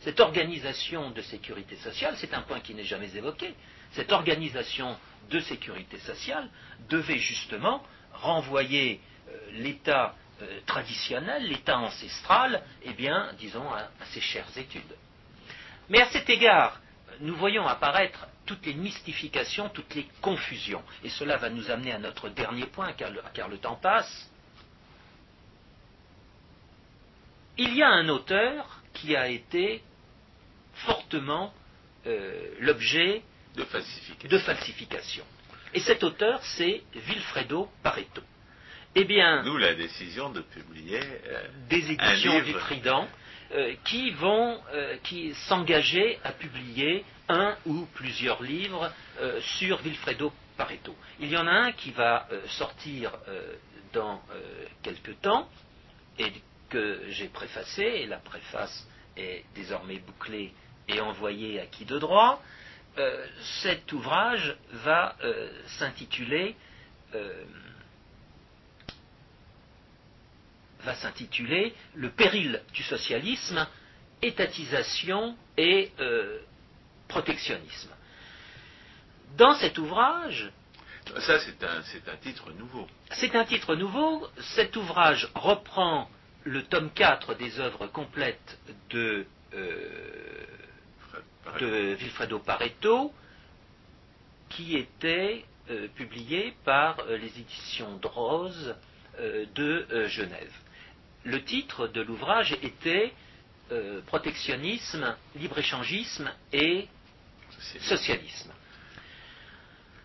[0.00, 3.54] Cette organisation de sécurité sociale, c'est un point qui n'est jamais évoqué,
[3.92, 4.96] cette organisation
[5.30, 6.48] de sécurité sociale
[6.88, 14.48] devait justement renvoyer euh, l'État euh, traditionnel, l'État ancestral, eh bien, disons, à, ses chères
[14.56, 14.82] études.
[15.88, 16.80] Mais à cet égard,
[17.20, 20.82] nous voyons apparaître toutes les mystifications, toutes les confusions.
[21.04, 24.31] Et cela va nous amener à notre dernier point, car le temps passe.
[27.58, 29.82] Il y a un auteur qui a été
[30.74, 31.52] fortement
[32.06, 33.22] euh, l'objet
[33.54, 35.24] de falsification.
[35.74, 38.22] Et cet auteur, c'est Vilfredo Pareto.
[38.94, 43.08] Eh bien, nous la décision de publier euh, des éditions du Trident
[43.52, 44.60] euh, qui vont
[45.02, 48.92] qui s'engager à publier un ou plusieurs livres
[49.40, 50.94] sur Vilfredo Pareto.
[51.20, 53.12] Il y en a un qui va sortir
[53.92, 54.22] dans
[54.82, 55.48] quelque temps
[56.18, 56.32] et
[56.72, 60.54] que j'ai préfacé, et la préface est désormais bouclée
[60.88, 62.42] et envoyée à qui de droit,
[62.98, 63.26] euh,
[63.62, 66.56] cet ouvrage va euh, s'intituler
[67.14, 67.44] euh,
[70.80, 73.68] va s'intituler Le péril du socialisme,
[74.20, 75.92] étatisation et
[77.06, 77.90] protectionnisme.
[79.36, 80.50] Dans cet ouvrage,
[81.20, 81.78] ça c'est un,
[82.12, 82.88] un, titre nouveau.
[83.12, 84.26] C'est un titre nouveau.
[84.56, 86.10] Cet ouvrage reprend
[86.44, 88.58] le tome 4 des œuvres complètes
[88.90, 90.46] de, euh,
[91.60, 93.12] de Vilfredo Pareto,
[94.48, 98.74] qui était euh, publié par euh, les éditions Drose
[99.54, 100.52] de Genève.
[101.24, 103.12] Le titre de l'ouvrage était
[104.06, 106.88] Protectionnisme, libre-échangisme et
[107.80, 108.50] socialisme.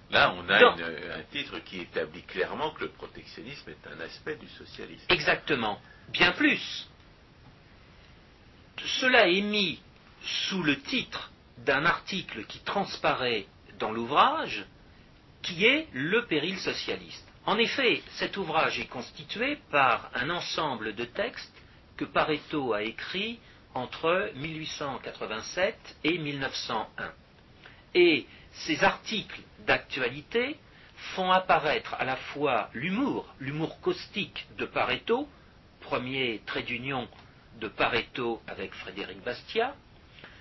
[0.09, 4.47] Là, on a un titre qui établit clairement que le protectionnisme est un aspect du
[4.49, 5.05] socialisme.
[5.09, 5.79] Exactement.
[6.09, 6.87] Bien plus.
[8.99, 9.81] Cela est mis
[10.21, 13.47] sous le titre d'un article qui transparaît
[13.79, 14.65] dans l'ouvrage,
[15.41, 17.27] qui est Le péril socialiste.
[17.45, 21.53] En effet, cet ouvrage est constitué par un ensemble de textes
[21.95, 23.39] que Pareto a écrits
[23.73, 27.11] entre 1887 et 1901.
[27.93, 30.57] Et ces articles d'actualité
[31.15, 35.27] font apparaître à la fois l'humour, l'humour caustique de Pareto,
[35.81, 37.07] premier trait d'union
[37.59, 39.75] de Pareto avec Frédéric Bastiat,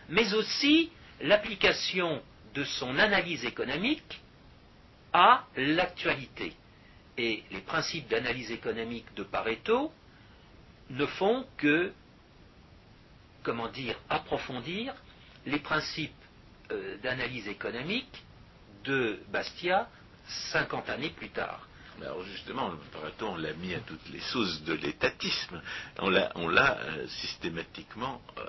[0.08, 0.90] mais aussi
[1.20, 2.22] l'application
[2.54, 4.20] de son analyse économique
[5.12, 6.52] à l'actualité.
[7.18, 9.92] Et les principes d'analyse économique de Pareto
[10.90, 11.92] ne font que,
[13.42, 14.94] comment dire, approfondir
[15.46, 16.12] les principes
[16.70, 18.24] euh, d'analyse économique
[18.84, 19.88] de Bastia
[20.52, 21.66] 50 années plus tard.
[22.00, 25.60] Alors justement, Pareto, on l'a mis à toutes les sauces de l'étatisme.
[25.98, 28.42] On l'a, euh, systématiquement euh,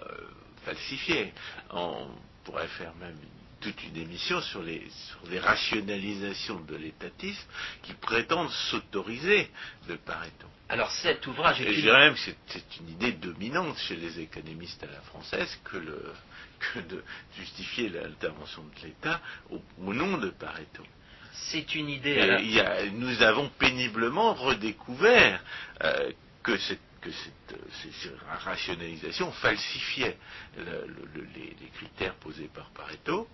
[0.66, 1.34] falsifié.
[1.72, 2.08] On
[2.44, 3.18] pourrait faire même
[3.62, 7.48] toute une émission sur les, sur les rationalisations de l'étatisme
[7.84, 9.50] qui prétendent s'autoriser
[9.88, 10.48] de Pareto.
[10.70, 13.96] Alors cet ouvrage Et est je dirais même que c'est, c'est une idée dominante chez
[13.96, 16.12] les économistes à la française que, le,
[16.60, 17.04] que de
[17.38, 20.84] justifier l'intervention de l'État au, au nom de Pareto.
[21.34, 25.44] c'est une idée Et à la- il y a- nous avons péniblement redécouvert
[25.84, 26.12] euh,
[26.44, 27.66] que cette que cette, euh,
[30.58, 33.28] le- le- le- les, les critères posés par Pareto.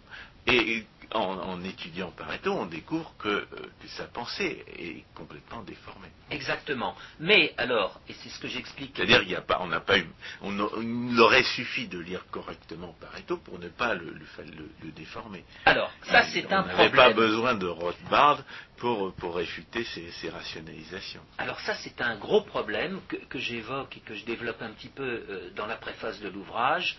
[0.48, 0.84] Et
[1.14, 3.46] en, en étudiant Pareto, on découvre que, euh,
[3.80, 6.08] que sa pensée est complètement déformée.
[6.32, 6.96] Exactement.
[7.20, 8.94] Mais alors, et c'est ce que j'explique.
[8.96, 10.08] C'est-à-dire qu'il n'y a pas, on n'a pas eu,
[10.42, 14.44] on, a- il aurait suffi de lire correctement Pareto pour ne pas le, le fa-
[14.44, 15.46] le- le déformer.
[15.66, 18.44] Alors, ça c'est on un n'avait pas besoin de Rothbard
[18.78, 21.24] pour, pour réfuter ces, ces rationalisations.
[21.38, 24.90] Alors ça, c'est un gros problème que, que j'évoque et que je développe un petit
[24.90, 26.98] peu euh, dans la préface de l'ouvrage.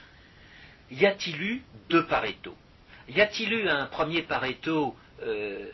[0.90, 2.57] Y a-t-il eu deux Pareto?
[3.09, 5.70] Y a-t-il eu un premier Pareto euh,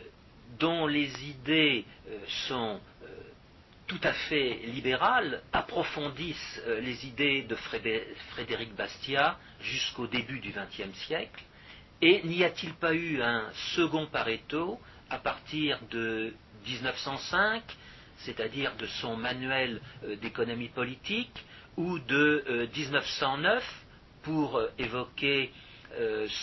[0.59, 2.17] dont les idées euh,
[2.47, 3.07] sont euh,
[3.87, 11.43] tout à fait libérales, approfondissent les idées de Frédéric Bastiat jusqu'au début du XXe siècle?
[12.01, 14.79] Et n'y a-t-il pas eu un second Pareto
[15.09, 16.33] à partir de
[16.65, 17.63] 1905,
[18.19, 19.81] c'est-à-dire de son manuel
[20.21, 21.45] d'économie politique,
[21.77, 23.63] ou de euh, 1909
[24.23, 25.51] pour évoquer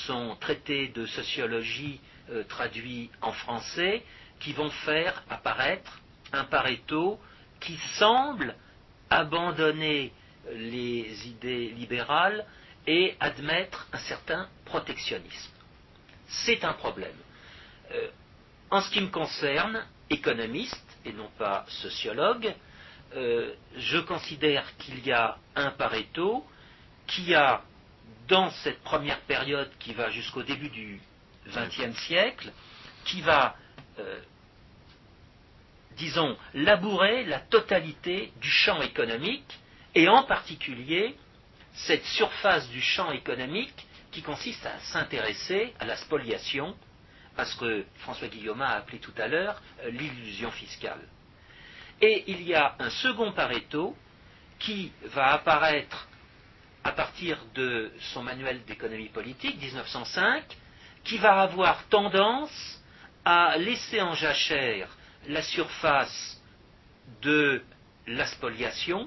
[0.07, 4.03] son traité de sociologie euh, traduit en français,
[4.41, 6.01] qui vont faire apparaître
[6.33, 7.19] un Pareto
[7.61, 8.55] qui semble
[9.09, 10.13] abandonner
[10.47, 12.45] euh, les idées libérales
[12.87, 15.53] et admettre un certain protectionnisme.
[16.27, 17.17] C'est un problème.
[17.93, 18.09] Euh,
[18.71, 22.55] en ce qui me concerne, économiste et non pas sociologue,
[23.17, 26.47] euh, je considère qu'il y a un Pareto
[27.07, 27.63] qui a,
[28.29, 31.01] dans cette première période qui va jusqu'au début du
[31.49, 32.53] XXe siècle,
[33.05, 33.57] qui va,
[33.99, 34.21] euh,
[35.97, 39.59] disons, labourer la totalité du champ économique,
[39.95, 41.17] et en particulier
[41.73, 46.77] cette surface du champ économique qui consiste à s'intéresser à la spoliation,
[47.37, 51.01] à ce que François Guillaume a appelé tout à l'heure euh, l'illusion fiscale.
[52.01, 53.97] Et il y a un second Pareto
[54.59, 56.09] qui va apparaître
[56.89, 60.43] à partir de son manuel d'économie politique, 1905,
[61.05, 62.81] qui va avoir tendance
[63.27, 64.89] à laisser en jachère
[65.29, 66.41] la surface
[67.21, 67.63] de
[68.07, 69.07] la spoliation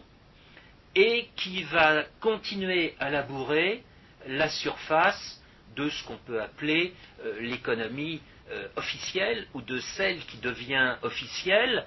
[0.93, 3.83] et qui va continuer à labourer
[4.27, 5.41] la surface
[5.75, 6.93] de ce qu'on peut appeler
[7.25, 8.21] euh, l'économie
[8.51, 11.83] euh, officielle ou de celle qui devient officielle,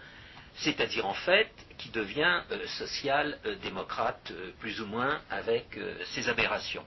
[0.57, 6.85] c'est-à-dire en fait qui devient euh, social-démocrate euh, plus ou moins avec euh, ses aberrations.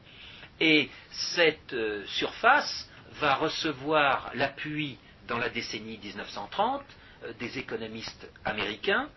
[0.60, 2.90] Et cette euh, surface
[3.20, 4.98] va recevoir l'appui
[5.28, 6.82] dans la décennie 1930
[7.24, 9.10] euh, des économistes américains,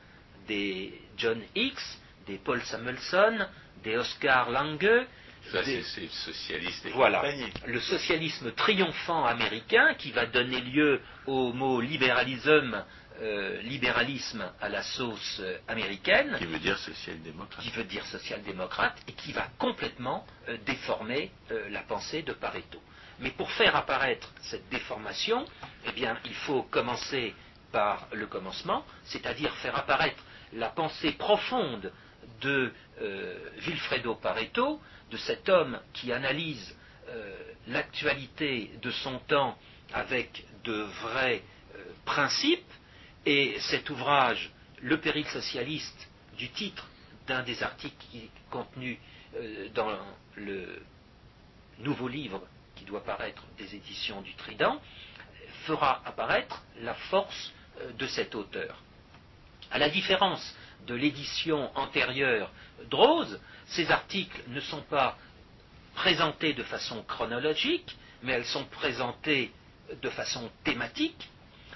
[0.48, 1.78] des John Hicks,
[2.26, 3.46] des Paul Samuelson,
[3.82, 5.06] des Oscar Lange,
[5.52, 7.46] Ça, des- c'est, c'est socialiste et voilà, compagnie.
[7.66, 12.84] le socialisme triomphant américain qui va donner lieu au mot libéralisme,
[13.20, 17.62] euh, libéralisme à la sauce euh, américaine, Qui veut dire social-démocrate.
[17.64, 22.80] qui veut dire social-démocrate, et qui va complètement euh, déformer euh, la pensée de Pareto.
[23.18, 25.44] Mais pour faire apparaître cette déformation,
[25.86, 27.34] eh bien, il faut commencer
[27.72, 30.22] par le commencement, c'est-à-dire faire apparaître
[30.54, 31.92] la pensée profonde
[32.40, 32.72] de
[33.58, 34.80] Vilfredo Pareto,
[35.10, 36.74] de cet homme qui analyse
[37.68, 39.56] l'actualité de son temps
[39.92, 41.42] avec de vrais
[42.06, 42.64] principes,
[43.26, 44.50] et cet ouvrage,
[44.82, 46.08] Le péril socialiste,
[46.38, 46.86] du titre
[47.26, 48.98] d'un des articles qui est contenu
[49.36, 49.90] euh, dans
[50.36, 50.82] le
[51.80, 52.42] nouveau livre
[52.76, 54.80] qui doit paraître des éditions du Trident,
[55.66, 58.82] fera apparaître la force euh, de cet auteur.
[59.70, 60.56] À la différence
[60.86, 62.50] de l'édition antérieure
[62.90, 65.18] d'Rose, ces articles ne sont pas
[65.94, 69.52] présentés de façon chronologique, mais elles sont présentées
[70.00, 71.28] de façon thématique.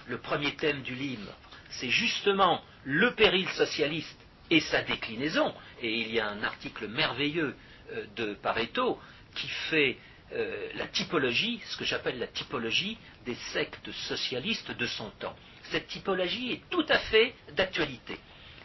[0.07, 1.32] Le premier thème du livre,
[1.70, 4.18] c'est justement le péril socialiste
[4.50, 5.55] et sa déclinaison.
[5.80, 7.55] Et il y a un article merveilleux
[7.92, 9.00] euh, de Pareto
[9.34, 9.96] qui fait
[10.32, 15.36] euh, la typologie, ce que j'appelle la typologie des sectes socialistes de son temps.
[15.70, 18.18] Cette typologie est tout à fait d'actualité.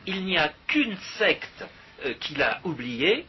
[0.06, 1.66] Il n'y a qu'une secte
[2.06, 3.26] euh, qu'il a oubliée,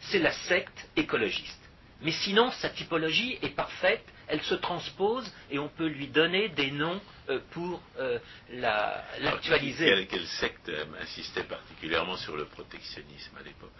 [0.00, 1.60] c'est la secte écologiste.
[2.02, 6.70] Mais sinon, sa typologie est parfaite, elle se transpose et on peut lui donner des
[6.70, 8.18] noms euh, pour euh,
[8.50, 10.06] l'actualiser.
[10.08, 10.70] quelle, secte
[11.00, 13.72] insistait particulièrement sur le protectionnisme à l'époque?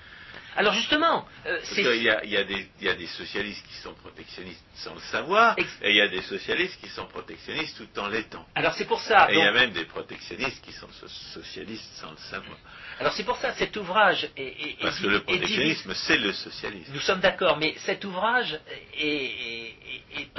[0.56, 5.90] Alors justement, euh, il y, a, des socialistes qui sont protectionnistes sans le savoir, et
[5.90, 8.46] il y a des socialistes qui sont protectionnistes tout en l'étant.
[8.54, 9.30] Alors c'est pour ça.
[9.30, 10.88] Et il y a même des protectionnistes qui sont
[11.34, 12.56] socialistes sans le savoir.
[12.98, 16.92] Alors c'est pour ça cet ouvrage est, parce que le protectionnisme c'est le socialisme.
[16.92, 18.58] Nous sommes d'accord, mais cet ouvrage
[18.98, 19.74] est,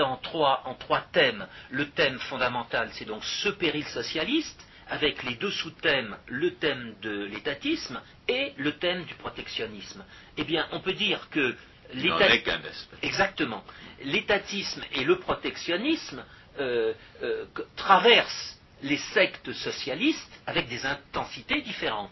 [0.01, 1.47] en trois en trois thèmes.
[1.69, 7.25] Le thème fondamental, c'est donc ce péril socialiste avec les deux sous-thèmes, le thème de
[7.25, 10.03] l'étatisme et le thème du protectionnisme.
[10.37, 11.55] Eh bien, on peut dire que
[11.93, 12.95] l'étatisme.
[13.01, 13.63] Exactement.
[14.03, 16.23] L'étatisme et le protectionnisme
[16.59, 16.93] euh,
[17.23, 17.45] euh,
[17.75, 22.11] traversent les sectes socialistes avec des intensités différentes.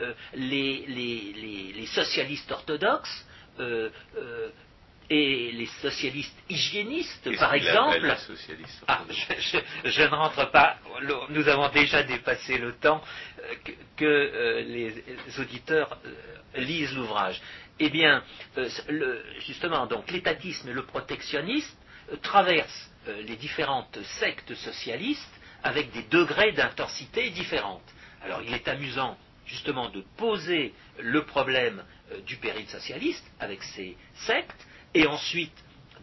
[0.00, 3.26] Euh, les, socialistes orthodoxes
[5.10, 8.14] et les socialistes hygiénistes, par exemple.
[8.88, 9.02] Ah,
[9.84, 10.78] je, ne rentre pas.
[11.30, 13.02] Nous avons déjà dépassé le temps
[13.38, 13.54] euh,
[13.96, 15.04] que, euh, les
[15.40, 17.40] auditeurs euh, lisent l'ouvrage.
[17.80, 18.22] Eh bien,
[19.46, 21.76] justement, donc l'étatisme et le protectionnisme
[22.22, 22.92] traversent
[23.26, 27.82] les différentes sectes socialistes avec des degrés d'intensité différentes.
[28.22, 31.82] Alors, il est amusant justement de poser le problème
[32.24, 34.64] du péril socialiste avec ces sectes
[34.94, 35.52] et ensuite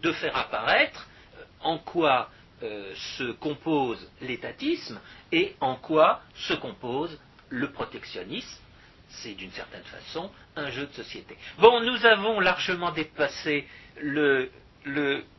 [0.02, 2.30] de faire apparaître euh, en quoi
[2.64, 5.00] euh, se compose l'étatisme
[5.32, 7.20] et en quoi se compose
[7.50, 8.62] le protectionnisme.
[9.10, 11.38] C'est d'une certaine façon un jeu de société.
[11.60, 13.68] Bon, nous avons largement dépassé
[14.02, 14.50] le,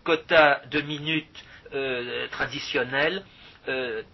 [0.05, 1.45] quota de minutes
[1.75, 3.25] euh, traditionnel.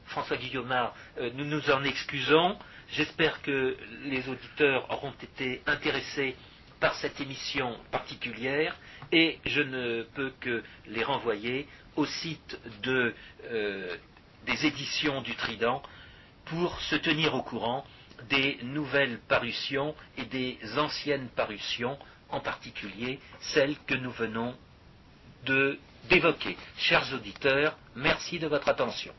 [0.04, 0.94] François Guillaumard,
[1.34, 2.58] nous nous en excusons.
[2.90, 6.36] J'espère que les auditeurs auront été intéressés
[6.80, 8.76] par cette émission particulière
[9.12, 11.66] et je ne peux que les renvoyer
[11.96, 13.96] au site euh,
[14.46, 15.82] des éditions du Trident
[16.46, 17.84] pour se tenir au courant
[18.28, 21.98] des nouvelles parutions et des anciennes parutions,
[22.30, 24.54] en particulier celles que nous venons
[26.08, 26.56] d'évoquer.
[26.76, 29.14] Chers auditeurs, merci de votre attention.